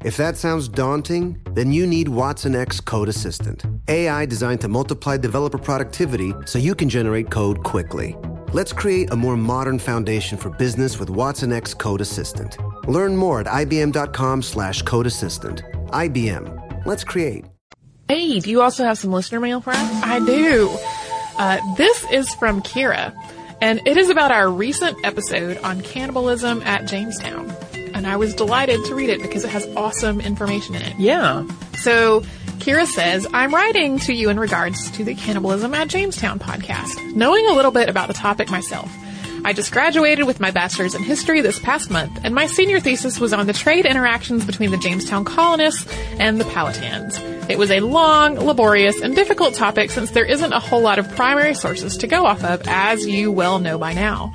If 0.05 0.19
that 0.19 0.37
sounds 0.37 0.69
daunting, 0.69 1.41
then 1.55 1.73
you 1.73 1.87
need 1.87 2.09
Watson 2.09 2.55
X 2.55 2.79
Code 2.81 3.09
Assistant, 3.09 3.65
AI 3.89 4.27
designed 4.27 4.61
to 4.63 4.69
multiply 4.69 5.17
developer 5.17 5.57
productivity 5.57 6.35
so 6.45 6.59
you 6.59 6.75
can 6.75 6.91
generate 6.91 7.31
code 7.31 7.65
quickly. 7.65 8.17
Let's 8.53 8.75
create 8.75 9.13
a 9.13 9.17
more 9.17 9.37
modern 9.39 9.79
foundation 9.79 10.37
for 10.37 10.51
business 10.51 10.99
with 10.99 11.09
Watson 11.09 11.51
X 11.51 11.73
Code 11.73 12.03
Assistant. 12.03 12.59
Learn 12.87 13.17
more 13.17 13.41
at 13.41 13.47
ibm.com 13.47 14.43
slash 14.43 14.83
code 14.83 15.07
assistant. 15.07 15.63
IBM. 15.87 16.85
Let's 16.85 17.05
create. 17.05 17.47
Hey, 18.09 18.41
do 18.41 18.51
you 18.51 18.61
also 18.61 18.85
have 18.85 18.99
some 18.99 19.13
listener 19.13 19.41
mail 19.41 19.63
for 19.63 19.71
us? 19.71 20.03
I 20.03 20.19
do. 20.19 20.69
Uh, 21.39 21.59
this 21.77 22.05
is 22.11 22.35
from 22.35 22.61
Kira, 22.61 23.15
and 23.61 23.81
it 23.87 23.97
is 23.97 24.11
about 24.11 24.31
our 24.31 24.51
recent 24.51 25.05
episode 25.05 25.59
on 25.59 25.81
cannibalism 25.81 26.63
at 26.63 26.87
Jamestown. 26.87 27.51
And 27.95 28.07
I 28.07 28.17
was 28.17 28.35
delighted 28.35 28.85
to 28.87 28.95
read 28.95 29.11
it 29.11 29.21
because 29.21 29.45
it 29.45 29.51
has 29.51 29.67
awesome 29.77 30.21
information 30.21 30.75
in 30.75 30.83
it. 30.83 30.99
Yeah. 30.99 31.47
So, 31.79 32.21
Kira 32.61 32.87
says, 32.87 33.27
I'm 33.33 33.55
writing 33.55 33.99
to 34.01 34.13
you 34.13 34.31
in 34.31 34.39
regards 34.39 34.91
to 34.93 35.05
the 35.05 35.15
Cannibalism 35.15 35.75
at 35.75 35.89
Jamestown 35.89 36.39
podcast. 36.39 37.15
Knowing 37.15 37.47
a 37.47 37.53
little 37.53 37.71
bit 37.71 37.89
about 37.89 38.09
the 38.09 38.15
topic 38.15 38.51
myself, 38.51 38.91
I 39.45 39.55
just 39.55 39.73
graduated 39.73 40.27
with 40.27 40.41
my 40.41 40.51
bachelor's 40.51 40.95
in 40.95 41.03
history 41.03 41.41
this 41.41 41.59
past 41.59 41.91
month, 41.91 42.21
and 42.23 42.35
my 42.35 42.47
senior 42.47 42.81
thesis 42.81 43.19
was 43.19 43.33
on 43.33 43.47
the 43.47 43.55
trade 43.55 43.87
interactions 43.87 44.45
between 44.45 44.71
the 44.71 44.77
Jamestown 44.77 45.25
colonists 45.25 45.91
and 46.19 46.39
the 46.39 46.45
Powhatans. 46.45 47.40
It 47.51 47.59
was 47.59 47.73
a 47.73 47.81
long, 47.81 48.37
laborious, 48.37 49.01
and 49.01 49.17
difficult 49.17 49.55
topic 49.55 49.91
since 49.91 50.13
there 50.13 50.25
isn't 50.25 50.53
a 50.53 50.61
whole 50.61 50.83
lot 50.83 51.01
of 51.01 51.11
primary 51.17 51.55
sources 51.55 51.97
to 51.97 52.07
go 52.07 52.25
off 52.25 52.45
of, 52.45 52.63
as 52.69 53.05
you 53.05 53.33
well 53.33 53.59
know 53.59 53.77
by 53.77 53.93
now. 53.93 54.33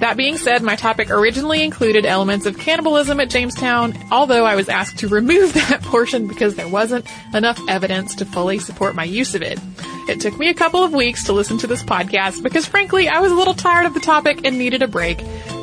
That 0.00 0.16
being 0.16 0.36
said, 0.36 0.64
my 0.64 0.74
topic 0.74 1.08
originally 1.08 1.62
included 1.62 2.04
elements 2.04 2.44
of 2.44 2.58
cannibalism 2.58 3.20
at 3.20 3.30
Jamestown, 3.30 3.96
although 4.10 4.44
I 4.44 4.56
was 4.56 4.68
asked 4.68 4.98
to 4.98 5.08
remove 5.08 5.52
that 5.54 5.80
portion 5.82 6.26
because 6.26 6.56
there 6.56 6.68
wasn't 6.68 7.06
enough 7.32 7.60
evidence 7.68 8.16
to 8.16 8.24
fully 8.24 8.58
support 8.58 8.96
my 8.96 9.04
use 9.04 9.36
of 9.36 9.42
it. 9.42 9.60
It 10.08 10.20
took 10.20 10.36
me 10.36 10.48
a 10.48 10.54
couple 10.54 10.82
of 10.82 10.92
weeks 10.92 11.24
to 11.24 11.32
listen 11.32 11.58
to 11.58 11.68
this 11.68 11.84
podcast 11.84 12.42
because 12.42 12.66
frankly, 12.66 13.08
I 13.08 13.20
was 13.20 13.30
a 13.30 13.36
little 13.36 13.54
tired 13.54 13.86
of 13.86 13.94
the 13.94 14.00
topic 14.00 14.40
and 14.44 14.58
needed 14.58 14.82
a 14.82 14.88
break, 14.88 15.18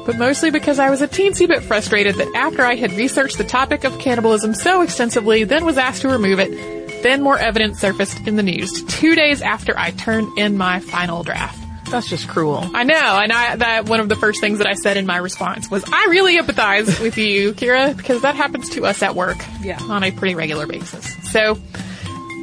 but 0.05 0.17
mostly 0.17 0.51
because 0.51 0.79
I 0.79 0.89
was 0.89 1.01
a 1.01 1.07
teensy 1.07 1.47
bit 1.47 1.63
frustrated 1.63 2.15
that 2.15 2.33
after 2.33 2.63
I 2.63 2.75
had 2.75 2.93
researched 2.93 3.37
the 3.37 3.43
topic 3.43 3.83
of 3.83 3.99
cannibalism 3.99 4.53
so 4.53 4.81
extensively, 4.81 5.43
then 5.43 5.65
was 5.65 5.77
asked 5.77 6.01
to 6.01 6.09
remove 6.09 6.39
it, 6.39 6.82
then 7.03 7.21
more 7.21 7.37
evidence 7.37 7.79
surfaced 7.79 8.27
in 8.27 8.35
the 8.35 8.43
news 8.43 8.83
two 8.85 9.15
days 9.15 9.41
after 9.41 9.77
I 9.77 9.91
turned 9.91 10.37
in 10.37 10.57
my 10.57 10.79
final 10.79 11.23
draft. 11.23 11.59
That's 11.91 12.07
just 12.09 12.27
cruel. 12.27 12.67
I 12.73 12.83
know, 12.85 12.95
and 13.21 13.31
I 13.31 13.55
that 13.57 13.85
one 13.87 13.99
of 13.99 14.09
the 14.09 14.15
first 14.15 14.41
things 14.41 14.57
that 14.57 14.65
I 14.67 14.73
said 14.73 14.97
in 14.97 15.05
my 15.05 15.17
response 15.17 15.69
was, 15.69 15.83
"I 15.91 16.07
really 16.09 16.39
empathize 16.39 16.99
with 16.99 17.17
you, 17.19 17.53
Kira, 17.53 17.95
because 17.95 18.21
that 18.23 18.35
happens 18.35 18.69
to 18.71 18.85
us 18.85 19.03
at 19.03 19.13
work, 19.15 19.37
Yeah. 19.61 19.77
on 19.89 20.03
a 20.03 20.09
pretty 20.11 20.33
regular 20.33 20.65
basis." 20.65 21.05
So, 21.31 21.59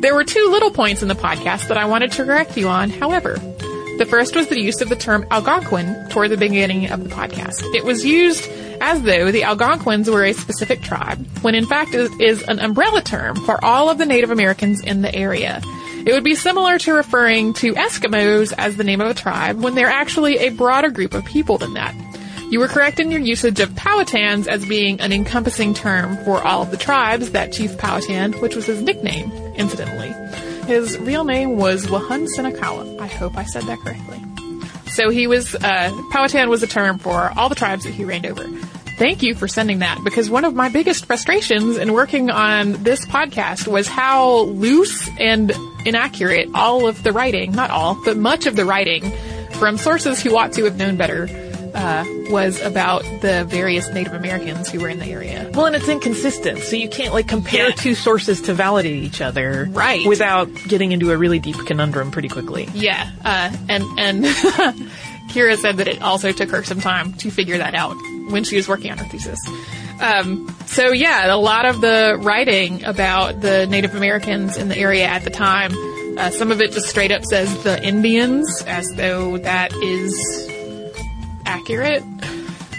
there 0.02 0.14
were 0.14 0.24
two 0.24 0.48
little 0.50 0.70
points 0.70 1.02
in 1.02 1.08
the 1.08 1.14
podcast 1.16 1.68
that 1.68 1.76
I 1.78 1.86
wanted 1.86 2.12
to 2.12 2.24
correct 2.24 2.56
you 2.56 2.68
on. 2.68 2.90
However, 2.90 3.40
the 4.00 4.06
first 4.06 4.34
was 4.34 4.48
the 4.48 4.58
use 4.58 4.80
of 4.80 4.88
the 4.88 4.96
term 4.96 5.26
Algonquin 5.30 6.08
toward 6.08 6.30
the 6.30 6.38
beginning 6.38 6.90
of 6.90 7.04
the 7.04 7.10
podcast. 7.10 7.62
It 7.74 7.84
was 7.84 8.02
used 8.02 8.48
as 8.80 9.02
though 9.02 9.30
the 9.30 9.42
Algonquins 9.42 10.08
were 10.08 10.24
a 10.24 10.32
specific 10.32 10.80
tribe, 10.80 11.22
when 11.42 11.54
in 11.54 11.66
fact 11.66 11.92
it 11.92 12.10
is 12.18 12.42
an 12.44 12.60
umbrella 12.60 13.02
term 13.02 13.36
for 13.36 13.62
all 13.62 13.90
of 13.90 13.98
the 13.98 14.06
Native 14.06 14.30
Americans 14.30 14.80
in 14.80 15.02
the 15.02 15.14
area. 15.14 15.60
It 16.06 16.14
would 16.14 16.24
be 16.24 16.34
similar 16.34 16.78
to 16.78 16.94
referring 16.94 17.52
to 17.54 17.74
Eskimos 17.74 18.54
as 18.56 18.78
the 18.78 18.84
name 18.84 19.02
of 19.02 19.10
a 19.10 19.12
tribe 19.12 19.60
when 19.60 19.74
they're 19.74 19.86
actually 19.86 20.38
a 20.38 20.48
broader 20.48 20.88
group 20.88 21.12
of 21.12 21.26
people 21.26 21.58
than 21.58 21.74
that. 21.74 21.94
You 22.50 22.58
were 22.58 22.68
correct 22.68 23.00
in 23.00 23.10
your 23.10 23.20
usage 23.20 23.60
of 23.60 23.68
Powhatans 23.72 24.48
as 24.48 24.64
being 24.64 24.98
an 25.02 25.12
encompassing 25.12 25.74
term 25.74 26.16
for 26.24 26.42
all 26.42 26.62
of 26.62 26.70
the 26.70 26.78
tribes 26.78 27.32
that 27.32 27.52
Chief 27.52 27.76
Powhatan, 27.76 28.32
which 28.40 28.56
was 28.56 28.64
his 28.64 28.80
nickname, 28.80 29.30
incidentally. 29.56 30.08
His 30.70 30.96
real 30.98 31.24
name 31.24 31.56
was 31.56 31.86
Wahun 31.86 32.28
Senakawa. 32.28 33.00
I 33.00 33.08
hope 33.08 33.36
I 33.36 33.42
said 33.42 33.64
that 33.64 33.80
correctly. 33.80 34.22
So 34.86 35.10
he 35.10 35.26
was, 35.26 35.56
uh, 35.56 35.90
Powhatan 36.12 36.48
was 36.48 36.62
a 36.62 36.68
term 36.68 36.98
for 37.00 37.32
all 37.36 37.48
the 37.48 37.56
tribes 37.56 37.82
that 37.82 37.92
he 37.92 38.04
reigned 38.04 38.24
over. 38.24 38.46
Thank 38.96 39.24
you 39.24 39.34
for 39.34 39.48
sending 39.48 39.80
that 39.80 39.98
because 40.04 40.30
one 40.30 40.44
of 40.44 40.54
my 40.54 40.68
biggest 40.68 41.06
frustrations 41.06 41.76
in 41.76 41.92
working 41.92 42.30
on 42.30 42.84
this 42.84 43.04
podcast 43.04 43.66
was 43.66 43.88
how 43.88 44.42
loose 44.42 45.10
and 45.18 45.50
inaccurate 45.86 46.48
all 46.54 46.86
of 46.86 47.02
the 47.02 47.10
writing, 47.10 47.50
not 47.50 47.72
all, 47.72 48.00
but 48.04 48.16
much 48.16 48.46
of 48.46 48.54
the 48.54 48.64
writing 48.64 49.10
from 49.54 49.76
sources 49.76 50.22
who 50.22 50.36
ought 50.36 50.52
to 50.52 50.62
have 50.66 50.76
known 50.76 50.96
better, 50.96 51.26
uh, 51.74 52.04
was 52.30 52.60
about 52.62 53.02
the 53.20 53.44
various 53.48 53.88
Native 53.92 54.12
Americans 54.14 54.68
who 54.70 54.80
were 54.80 54.88
in 54.88 54.98
the 54.98 55.06
area. 55.06 55.50
Well, 55.54 55.66
and 55.66 55.74
it's 55.76 55.88
inconsistent, 55.88 56.58
so 56.60 56.76
you 56.76 56.88
can't 56.88 57.12
like 57.12 57.28
compare 57.28 57.68
Yeah. 57.68 57.74
two 57.74 57.94
sources 57.94 58.40
to 58.42 58.54
validate 58.54 59.02
each 59.02 59.20
other, 59.20 59.68
Right. 59.70 60.06
Without 60.06 60.48
getting 60.68 60.92
into 60.92 61.10
a 61.10 61.16
really 61.16 61.38
deep 61.38 61.56
conundrum 61.66 62.10
pretty 62.10 62.28
quickly. 62.28 62.68
Yeah, 62.74 63.10
uh, 63.24 63.50
and 63.68 63.84
and 63.98 64.24
Kira 65.30 65.56
said 65.56 65.76
that 65.78 65.88
it 65.88 66.02
also 66.02 66.32
took 66.32 66.50
her 66.50 66.64
some 66.64 66.80
time 66.80 67.12
to 67.14 67.30
figure 67.30 67.58
that 67.58 67.74
out 67.74 67.94
when 68.30 68.44
she 68.44 68.56
was 68.56 68.68
working 68.68 68.90
on 68.90 68.98
her 68.98 69.04
thesis. 69.04 69.38
Um, 70.00 70.54
so 70.66 70.92
yeah, 70.92 71.32
a 71.32 71.36
lot 71.36 71.66
of 71.66 71.80
the 71.80 72.16
writing 72.20 72.84
about 72.84 73.40
the 73.40 73.66
Native 73.66 73.94
Americans 73.94 74.56
in 74.56 74.68
the 74.68 74.76
area 74.78 75.04
at 75.04 75.24
the 75.24 75.30
time, 75.30 75.72
uh, 76.18 76.30
some 76.30 76.50
of 76.50 76.60
it 76.60 76.72
just 76.72 76.88
straight 76.88 77.12
up 77.12 77.22
says 77.24 77.62
the 77.64 77.82
Indians, 77.86 78.62
as 78.66 78.86
though 78.96 79.36
that 79.38 79.72
is 79.74 80.49
accurate. 81.50 82.02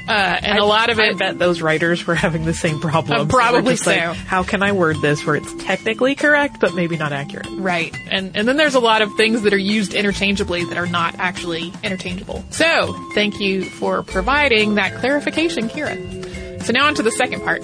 Uh, 0.07 0.39
and 0.41 0.57
a 0.57 0.65
lot 0.65 0.89
of 0.89 0.99
it. 0.99 1.13
I 1.13 1.13
bet 1.13 1.39
those 1.39 1.61
writers 1.61 2.05
were 2.05 2.15
having 2.15 2.43
the 2.43 2.53
same 2.53 2.79
problem. 2.79 3.21
Uh, 3.21 3.25
probably 3.25 3.61
We're 3.61 3.69
like, 3.71 3.79
so. 3.79 4.13
How 4.13 4.43
can 4.43 4.63
I 4.63 4.71
word 4.71 4.97
this 5.01 5.25
where 5.25 5.35
it's 5.35 5.53
technically 5.63 6.15
correct, 6.15 6.59
but 6.59 6.73
maybe 6.73 6.97
not 6.97 7.13
accurate? 7.13 7.47
Right. 7.51 7.95
And 8.09 8.35
and 8.35 8.47
then 8.47 8.57
there's 8.57 8.75
a 8.75 8.79
lot 8.79 9.01
of 9.01 9.13
things 9.15 9.43
that 9.43 9.53
are 9.53 9.57
used 9.57 9.93
interchangeably 9.93 10.65
that 10.65 10.77
are 10.77 10.87
not 10.87 11.15
actually 11.19 11.71
interchangeable. 11.83 12.43
So, 12.49 12.93
thank 13.13 13.39
you 13.39 13.63
for 13.63 14.03
providing 14.03 14.75
that 14.75 14.95
clarification, 14.95 15.69
Kira. 15.69 16.63
So 16.63 16.73
now 16.73 16.87
on 16.87 16.95
to 16.95 17.03
the 17.03 17.11
second 17.11 17.41
part. 17.41 17.63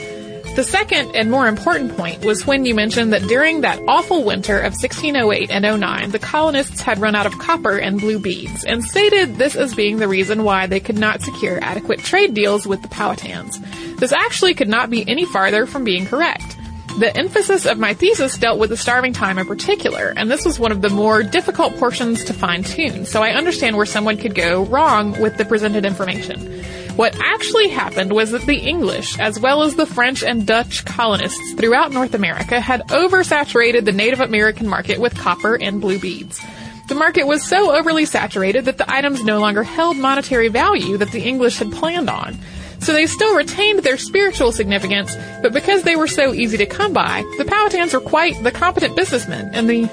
The 0.57 0.63
second 0.63 1.15
and 1.15 1.29
more 1.29 1.47
important 1.47 1.95
point 1.95 2.25
was 2.25 2.47
when 2.47 2.65
you 2.65 2.73
mentioned 2.73 3.13
that 3.13 3.21
during 3.27 3.61
that 3.61 3.79
awful 3.87 4.23
winter 4.23 4.57
of 4.57 4.73
1608 4.73 5.51
and 5.51 5.79
09, 5.79 6.09
the 6.09 6.17
colonists 6.17 6.81
had 6.81 6.97
run 6.97 7.13
out 7.13 7.27
of 7.27 7.37
copper 7.37 7.77
and 7.77 7.99
blue 7.99 8.17
beads, 8.17 8.63
and 8.63 8.83
stated 8.83 9.35
this 9.35 9.55
as 9.55 9.75
being 9.75 9.97
the 9.97 10.07
reason 10.07 10.43
why 10.43 10.65
they 10.65 10.79
could 10.79 10.97
not 10.97 11.21
secure 11.21 11.63
adequate 11.63 11.99
trade 11.99 12.33
deals 12.33 12.65
with 12.65 12.81
the 12.81 12.87
Powhatans. 12.87 13.59
This 13.97 14.11
actually 14.11 14.55
could 14.55 14.67
not 14.67 14.89
be 14.89 15.07
any 15.07 15.25
farther 15.25 15.67
from 15.67 15.83
being 15.83 16.07
correct. 16.07 16.57
The 16.97 17.15
emphasis 17.15 17.67
of 17.67 17.77
my 17.77 17.93
thesis 17.93 18.35
dealt 18.39 18.57
with 18.57 18.71
the 18.71 18.77
starving 18.77 19.13
time 19.13 19.37
in 19.37 19.45
particular, 19.45 20.11
and 20.17 20.31
this 20.31 20.43
was 20.43 20.57
one 20.57 20.71
of 20.71 20.81
the 20.81 20.89
more 20.89 21.21
difficult 21.21 21.77
portions 21.77 22.23
to 22.23 22.33
fine 22.33 22.63
tune, 22.63 23.05
so 23.05 23.21
I 23.21 23.33
understand 23.33 23.77
where 23.77 23.85
someone 23.85 24.17
could 24.17 24.33
go 24.33 24.65
wrong 24.65 25.21
with 25.21 25.37
the 25.37 25.45
presented 25.45 25.85
information. 25.85 26.63
What 26.97 27.15
actually 27.19 27.67
happened 27.67 28.12
was 28.12 28.31
that 28.31 28.47
the 28.47 28.57
English, 28.57 29.19
as 29.19 29.39
well 29.39 29.62
as 29.62 29.75
the 29.75 29.86
French 29.86 30.23
and 30.23 30.47
Dutch 30.47 30.83
colonists 30.83 31.53
throughout 31.53 31.91
North 31.91 32.15
America, 32.15 32.60
had 32.60 32.81
oversaturated 32.88 33.86
the 33.86 33.91
Native 33.91 34.19
American 34.19 34.67
market 34.67 34.99
with 34.99 35.15
copper 35.15 35.53
and 35.53 35.79
blue 35.79 35.99
beads. 35.99 36.41
The 36.88 36.95
market 36.95 37.27
was 37.27 37.43
so 37.43 37.77
overly 37.77 38.05
saturated 38.05 38.65
that 38.65 38.79
the 38.79 38.91
items 38.91 39.23
no 39.23 39.39
longer 39.39 39.62
held 39.62 39.97
monetary 39.97 40.47
value 40.47 40.97
that 40.97 41.12
the 41.12 41.21
English 41.21 41.60
had 41.60 41.71
planned 41.71 42.10
on. 42.10 42.36
So 42.79 42.93
they 42.93 43.05
still 43.05 43.36
retained 43.36 43.83
their 43.83 43.99
spiritual 43.99 44.51
significance, 44.51 45.15
but 45.43 45.53
because 45.53 45.83
they 45.83 45.95
were 45.95 46.07
so 46.07 46.33
easy 46.33 46.57
to 46.57 46.65
come 46.65 46.93
by, 46.93 47.21
the 47.38 47.45
Powhatans 47.45 47.93
were 47.93 48.01
quite 48.01 48.41
the 48.43 48.51
competent 48.51 48.95
businessmen, 48.95 49.51
and 49.53 49.69
the 49.69 49.88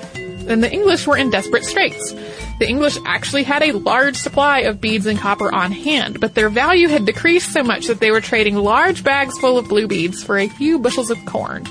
and 0.49 0.63
the 0.63 0.73
English 0.73 1.07
were 1.07 1.17
in 1.17 1.31
desperate 1.31 1.65
straits. 1.65 2.15
The 2.59 2.69
English 2.69 2.99
actually 3.05 3.43
had 3.43 3.63
a 3.63 3.73
large 3.73 4.17
supply 4.17 4.61
of 4.61 4.81
beads 4.81 5.07
and 5.07 5.19
copper 5.19 5.53
on 5.53 5.73
hand, 5.73 6.21
but 6.21 6.35
their 6.35 6.49
value 6.49 6.89
had 6.89 7.05
decreased 7.05 7.53
so 7.53 7.63
much 7.63 7.87
that 7.89 7.99
they 7.99 8.13
were 8.13 8.21
trading 8.21 8.57
large 8.57 9.03
bags 9.03 9.37
full 9.39 9.59
of 9.59 9.69
blue 9.69 9.89
beads 9.89 10.23
for 10.23 10.39
a 10.39 10.49
few 10.49 10.79
bushels 10.79 11.11
of 11.11 11.25
corn, 11.27 11.65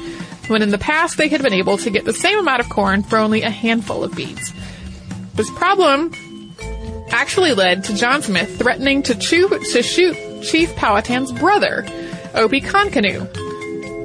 when 0.47 0.61
in 0.61 0.71
the 0.71 0.77
past 0.77 1.17
they 1.17 1.29
had 1.29 1.41
been 1.41 1.53
able 1.53 1.77
to 1.77 1.89
get 1.89 2.03
the 2.03 2.13
same 2.13 2.37
amount 2.37 2.59
of 2.59 2.67
corn 2.67 3.01
for 3.01 3.17
only 3.17 3.43
a 3.43 3.49
handful 3.49 4.03
of 4.03 4.13
beads. 4.15 4.53
This 5.35 5.49
problem 5.51 6.11
actually 7.11 7.53
led 7.53 7.85
to 7.85 7.95
John 7.95 8.21
Smith 8.21 8.59
threatening 8.59 9.03
to, 9.03 9.15
chew, 9.15 9.47
to 9.47 9.83
shoot 9.83 10.17
Chief 10.43 10.75
Powhatan's 10.75 11.31
brother, 11.31 11.83
Opechancanough. 12.33 13.52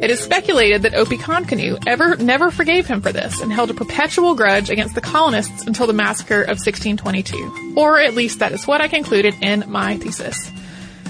It 0.01 0.11
is 0.13 0.21
speculated 0.21 0.83
that 0.83 0.93
Opechancanough 0.93 1.83
ever 1.87 2.15
never 2.17 2.51
forgave 2.53 2.87
him 2.87 3.01
for 3.01 3.11
this 3.13 3.41
and 3.41 3.53
held 3.53 3.71
a 3.71 3.75
perpetual 3.75 4.35
grudge 4.37 4.71
against 4.71 4.95
the 4.95 5.01
colonists 5.01 5.67
until 5.67 5.87
the 5.89 5.93
massacre 5.93 6.43
of 6.43 6.59
1622. 6.61 7.75
Or 7.77 7.99
at 7.99 8.15
least 8.15 8.39
that 8.39 8.53
is 8.53 8.65
what 8.67 8.81
I 8.81 8.87
concluded 8.89 9.35
in 9.43 9.65
my 9.67 9.97
thesis. 9.97 10.51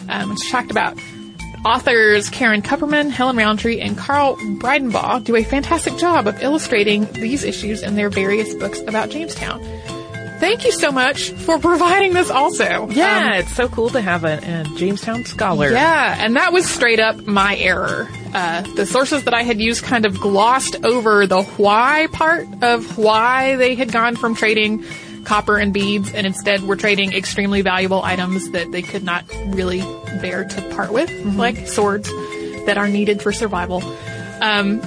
Um, 0.08 0.32
it's 0.32 0.50
talked 0.50 0.70
about 0.70 0.98
authors 1.66 2.30
Karen 2.30 2.62
Kupperman, 2.62 3.10
Helen 3.10 3.36
Rountree, 3.36 3.80
and 3.80 3.98
Carl 3.98 4.36
Bridenbaugh 4.36 5.22
do 5.22 5.36
a 5.36 5.42
fantastic 5.42 5.96
job 5.98 6.26
of 6.26 6.42
illustrating 6.42 7.04
these 7.12 7.44
issues 7.44 7.82
in 7.82 7.94
their 7.94 8.08
various 8.08 8.54
books 8.54 8.80
about 8.86 9.10
Jamestown. 9.10 9.60
Thank 10.40 10.64
you 10.64 10.70
so 10.72 10.92
much 10.92 11.30
for 11.30 11.58
providing 11.58 12.14
this 12.14 12.30
also. 12.30 12.88
Yeah, 12.90 13.26
Um, 13.26 13.32
it's 13.40 13.52
so 13.54 13.68
cool 13.68 13.90
to 13.90 14.00
have 14.00 14.24
a, 14.24 14.38
a 14.38 14.76
Jamestown 14.78 15.24
scholar. 15.24 15.68
yeah, 15.72 16.16
and 16.20 16.36
that 16.36 16.52
was 16.52 16.64
straight 16.64 17.00
up 17.00 17.26
my 17.26 17.56
error. 17.56 18.08
Uh, 18.34 18.62
the 18.74 18.86
sources 18.86 19.24
that 19.24 19.34
I 19.34 19.42
had 19.42 19.60
used 19.60 19.84
kind 19.84 20.04
of 20.04 20.20
glossed 20.20 20.84
over 20.84 21.26
the 21.26 21.42
why 21.42 22.08
part 22.12 22.46
of 22.62 22.98
why 22.98 23.56
they 23.56 23.74
had 23.74 23.90
gone 23.90 24.16
from 24.16 24.34
trading 24.34 24.84
copper 25.24 25.58
and 25.58 25.72
beads 25.72 26.12
and 26.14 26.26
instead 26.26 26.62
were 26.62 26.76
trading 26.76 27.12
extremely 27.12 27.62
valuable 27.62 28.02
items 28.02 28.50
that 28.50 28.72
they 28.72 28.82
could 28.82 29.02
not 29.02 29.24
really 29.48 29.80
bear 30.20 30.44
to 30.44 30.62
part 30.74 30.92
with, 30.92 31.10
like 31.36 31.68
swords 31.68 32.08
that 32.66 32.78
are 32.78 32.88
needed 32.88 33.22
for 33.22 33.32
survival. 33.32 33.82
Um, 34.40 34.80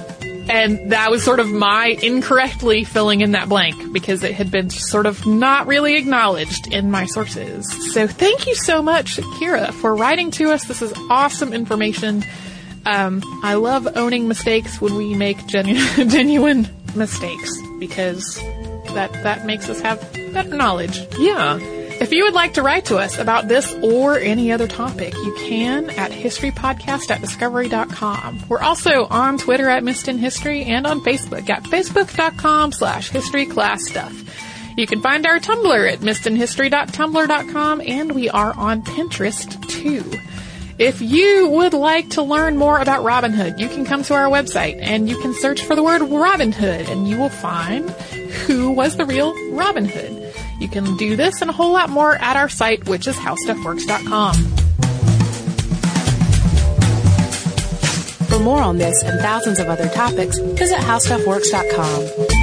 and 0.48 0.90
that 0.90 1.10
was 1.10 1.22
sort 1.22 1.38
of 1.38 1.48
my 1.48 1.96
incorrectly 2.02 2.82
filling 2.84 3.20
in 3.20 3.32
that 3.32 3.48
blank 3.48 3.92
because 3.92 4.24
it 4.24 4.34
had 4.34 4.50
been 4.50 4.70
sort 4.70 5.06
of 5.06 5.24
not 5.26 5.68
really 5.68 5.96
acknowledged 5.96 6.72
in 6.72 6.90
my 6.90 7.06
sources. 7.06 7.92
So 7.92 8.08
thank 8.08 8.46
you 8.46 8.54
so 8.56 8.82
much, 8.82 9.18
Kira, 9.18 9.72
for 9.72 9.94
writing 9.94 10.32
to 10.32 10.50
us. 10.50 10.64
This 10.64 10.82
is 10.82 10.92
awesome 11.08 11.52
information. 11.52 12.24
Um, 12.86 13.22
I 13.42 13.54
love 13.54 13.88
owning 13.96 14.28
mistakes 14.28 14.80
when 14.80 14.96
we 14.96 15.14
make 15.14 15.46
genu- 15.46 15.74
genuine 16.08 16.68
mistakes 16.94 17.50
because 17.78 18.36
that 18.94 19.12
that 19.22 19.46
makes 19.46 19.68
us 19.68 19.80
have 19.80 20.00
better 20.32 20.54
knowledge. 20.54 21.06
Yeah. 21.18 21.58
If 22.02 22.10
you 22.10 22.24
would 22.24 22.34
like 22.34 22.54
to 22.54 22.62
write 22.62 22.86
to 22.86 22.96
us 22.96 23.18
about 23.18 23.46
this 23.46 23.72
or 23.80 24.18
any 24.18 24.50
other 24.50 24.66
topic, 24.66 25.14
you 25.14 25.34
can 25.38 25.88
at 25.90 26.10
historypodcast 26.10 27.10
at 27.10 27.20
discovery.com. 27.20 28.40
We're 28.48 28.62
also 28.62 29.06
on 29.06 29.38
Twitter 29.38 29.68
at 29.68 29.84
Missed 29.84 30.08
in 30.08 30.18
History 30.18 30.64
and 30.64 30.84
on 30.84 31.00
Facebook 31.02 31.48
at 31.48 31.62
facebook.com 31.62 32.72
slash 32.72 33.10
history 33.10 33.46
class 33.46 33.86
stuff. 33.86 34.12
You 34.76 34.86
can 34.86 35.00
find 35.00 35.26
our 35.26 35.38
Tumblr 35.38 35.92
at 35.92 36.00
missedinhistory.tumblr.com 36.00 37.82
and 37.82 38.12
we 38.12 38.28
are 38.30 38.52
on 38.56 38.82
Pinterest 38.82 39.68
too. 39.68 40.02
If 40.78 41.02
you 41.02 41.48
would 41.48 41.74
like 41.74 42.10
to 42.10 42.22
learn 42.22 42.56
more 42.56 42.78
about 42.78 43.04
Robin 43.04 43.32
Hood, 43.32 43.60
you 43.60 43.68
can 43.68 43.84
come 43.84 44.02
to 44.04 44.14
our 44.14 44.28
website 44.28 44.78
and 44.80 45.08
you 45.08 45.20
can 45.20 45.34
search 45.34 45.62
for 45.62 45.76
the 45.76 45.82
word 45.82 46.02
Robin 46.02 46.50
Hood 46.50 46.88
and 46.88 47.06
you 47.06 47.18
will 47.18 47.28
find 47.28 47.90
who 47.90 48.70
was 48.70 48.96
the 48.96 49.04
real 49.04 49.34
Robin 49.52 49.84
Hood. 49.84 50.34
You 50.60 50.68
can 50.68 50.96
do 50.96 51.14
this 51.14 51.42
and 51.42 51.50
a 51.50 51.52
whole 51.52 51.72
lot 51.72 51.90
more 51.90 52.14
at 52.16 52.36
our 52.36 52.48
site, 52.48 52.88
which 52.88 53.06
is 53.06 53.16
howstuffworks.com. 53.16 54.34
For 58.28 58.38
more 58.38 58.62
on 58.62 58.78
this 58.78 59.02
and 59.02 59.20
thousands 59.20 59.58
of 59.58 59.66
other 59.68 59.88
topics, 59.90 60.38
visit 60.38 60.78
howstuffworks.com. 60.78 62.41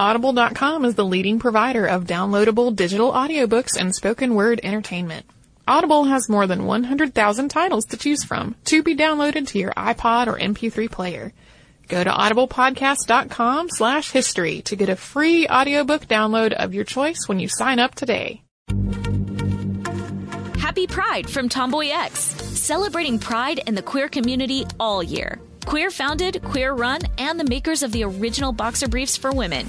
Audible.com 0.00 0.86
is 0.86 0.94
the 0.94 1.04
leading 1.04 1.38
provider 1.38 1.84
of 1.84 2.06
downloadable 2.06 2.74
digital 2.74 3.12
audiobooks 3.12 3.78
and 3.78 3.94
spoken 3.94 4.34
word 4.34 4.58
entertainment. 4.62 5.26
Audible 5.68 6.04
has 6.04 6.26
more 6.26 6.46
than 6.46 6.64
100,000 6.64 7.48
titles 7.50 7.84
to 7.84 7.98
choose 7.98 8.24
from 8.24 8.56
to 8.64 8.82
be 8.82 8.96
downloaded 8.96 9.46
to 9.48 9.58
your 9.58 9.72
iPod 9.72 10.26
or 10.26 10.38
MP3 10.38 10.90
player. 10.90 11.34
Go 11.88 12.02
to 12.02 12.08
audiblepodcast.com 12.08 13.68
slash 13.68 14.10
history 14.10 14.62
to 14.62 14.74
get 14.74 14.88
a 14.88 14.96
free 14.96 15.46
audiobook 15.46 16.06
download 16.06 16.54
of 16.54 16.72
your 16.72 16.84
choice 16.84 17.28
when 17.28 17.38
you 17.38 17.48
sign 17.48 17.78
up 17.78 17.94
today. 17.94 18.42
Happy 20.58 20.86
Pride 20.86 21.28
from 21.28 21.50
Tomboy 21.50 21.90
X, 21.90 22.20
celebrating 22.58 23.18
pride 23.18 23.60
and 23.66 23.76
the 23.76 23.82
queer 23.82 24.08
community 24.08 24.64
all 24.80 25.02
year. 25.02 25.38
Queer 25.66 25.90
founded, 25.90 26.42
queer 26.42 26.72
run, 26.72 27.00
and 27.18 27.38
the 27.38 27.44
makers 27.44 27.82
of 27.82 27.92
the 27.92 28.02
original 28.02 28.52
boxer 28.52 28.88
briefs 28.88 29.16
for 29.16 29.30
women, 29.30 29.68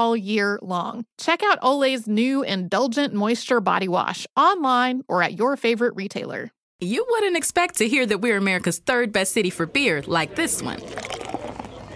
all 0.01 0.17
year 0.17 0.57
long. 0.63 1.05
Check 1.19 1.43
out 1.43 1.59
Olay's 1.61 2.07
new 2.07 2.41
Indulgent 2.41 3.13
Moisture 3.13 3.61
Body 3.61 3.87
Wash 3.87 4.25
online 4.35 5.03
or 5.07 5.21
at 5.21 5.37
your 5.37 5.55
favorite 5.55 5.95
retailer. 5.95 6.49
You 6.79 7.05
wouldn't 7.07 7.37
expect 7.37 7.77
to 7.77 7.87
hear 7.87 8.07
that 8.07 8.17
we're 8.17 8.35
America's 8.35 8.79
third 8.79 9.11
best 9.11 9.31
city 9.31 9.51
for 9.51 9.67
beer 9.67 10.01
like 10.07 10.33
this 10.33 10.63
one. 10.63 10.81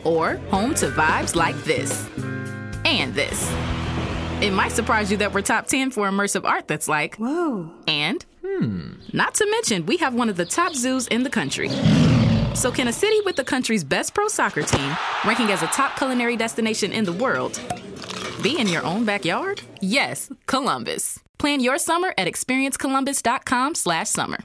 Or 0.03 0.35
home 0.51 0.75
to 0.75 0.89
vibes 0.91 1.35
like 1.35 1.55
this. 1.63 2.07
And 2.85 3.15
this. 3.15 3.51
It 4.39 4.53
might 4.53 4.73
surprise 4.73 5.09
you 5.09 5.17
that 5.17 5.33
we're 5.33 5.41
top 5.41 5.65
10 5.65 5.89
for 5.89 6.07
immersive 6.07 6.45
art 6.45 6.67
that's 6.67 6.87
like, 6.87 7.15
whoa. 7.15 7.71
And, 7.87 8.23
hmm. 8.45 8.91
Not 9.13 9.33
to 9.35 9.49
mention, 9.49 9.87
we 9.87 9.97
have 9.97 10.13
one 10.13 10.29
of 10.29 10.37
the 10.37 10.45
top 10.45 10.75
zoos 10.75 11.07
in 11.07 11.23
the 11.23 11.31
country. 11.31 11.69
So, 12.55 12.71
can 12.71 12.87
a 12.87 12.93
city 12.93 13.19
with 13.25 13.35
the 13.35 13.43
country's 13.43 13.83
best 13.83 14.13
pro 14.13 14.29
soccer 14.29 14.61
team, 14.61 14.95
ranking 15.25 15.51
as 15.51 15.61
a 15.61 15.67
top 15.67 15.97
culinary 15.97 16.37
destination 16.37 16.93
in 16.93 17.03
the 17.03 17.11
world, 17.11 17.59
be 18.41 18.59
in 18.59 18.67
your 18.67 18.83
own 18.83 19.05
backyard? 19.05 19.61
Yes, 19.81 20.29
Columbus. 20.45 21.19
Plan 21.37 21.59
your 21.59 21.77
summer 21.77 22.13
at 22.17 22.27
experiencecolumbus.com/summer. 22.27 24.39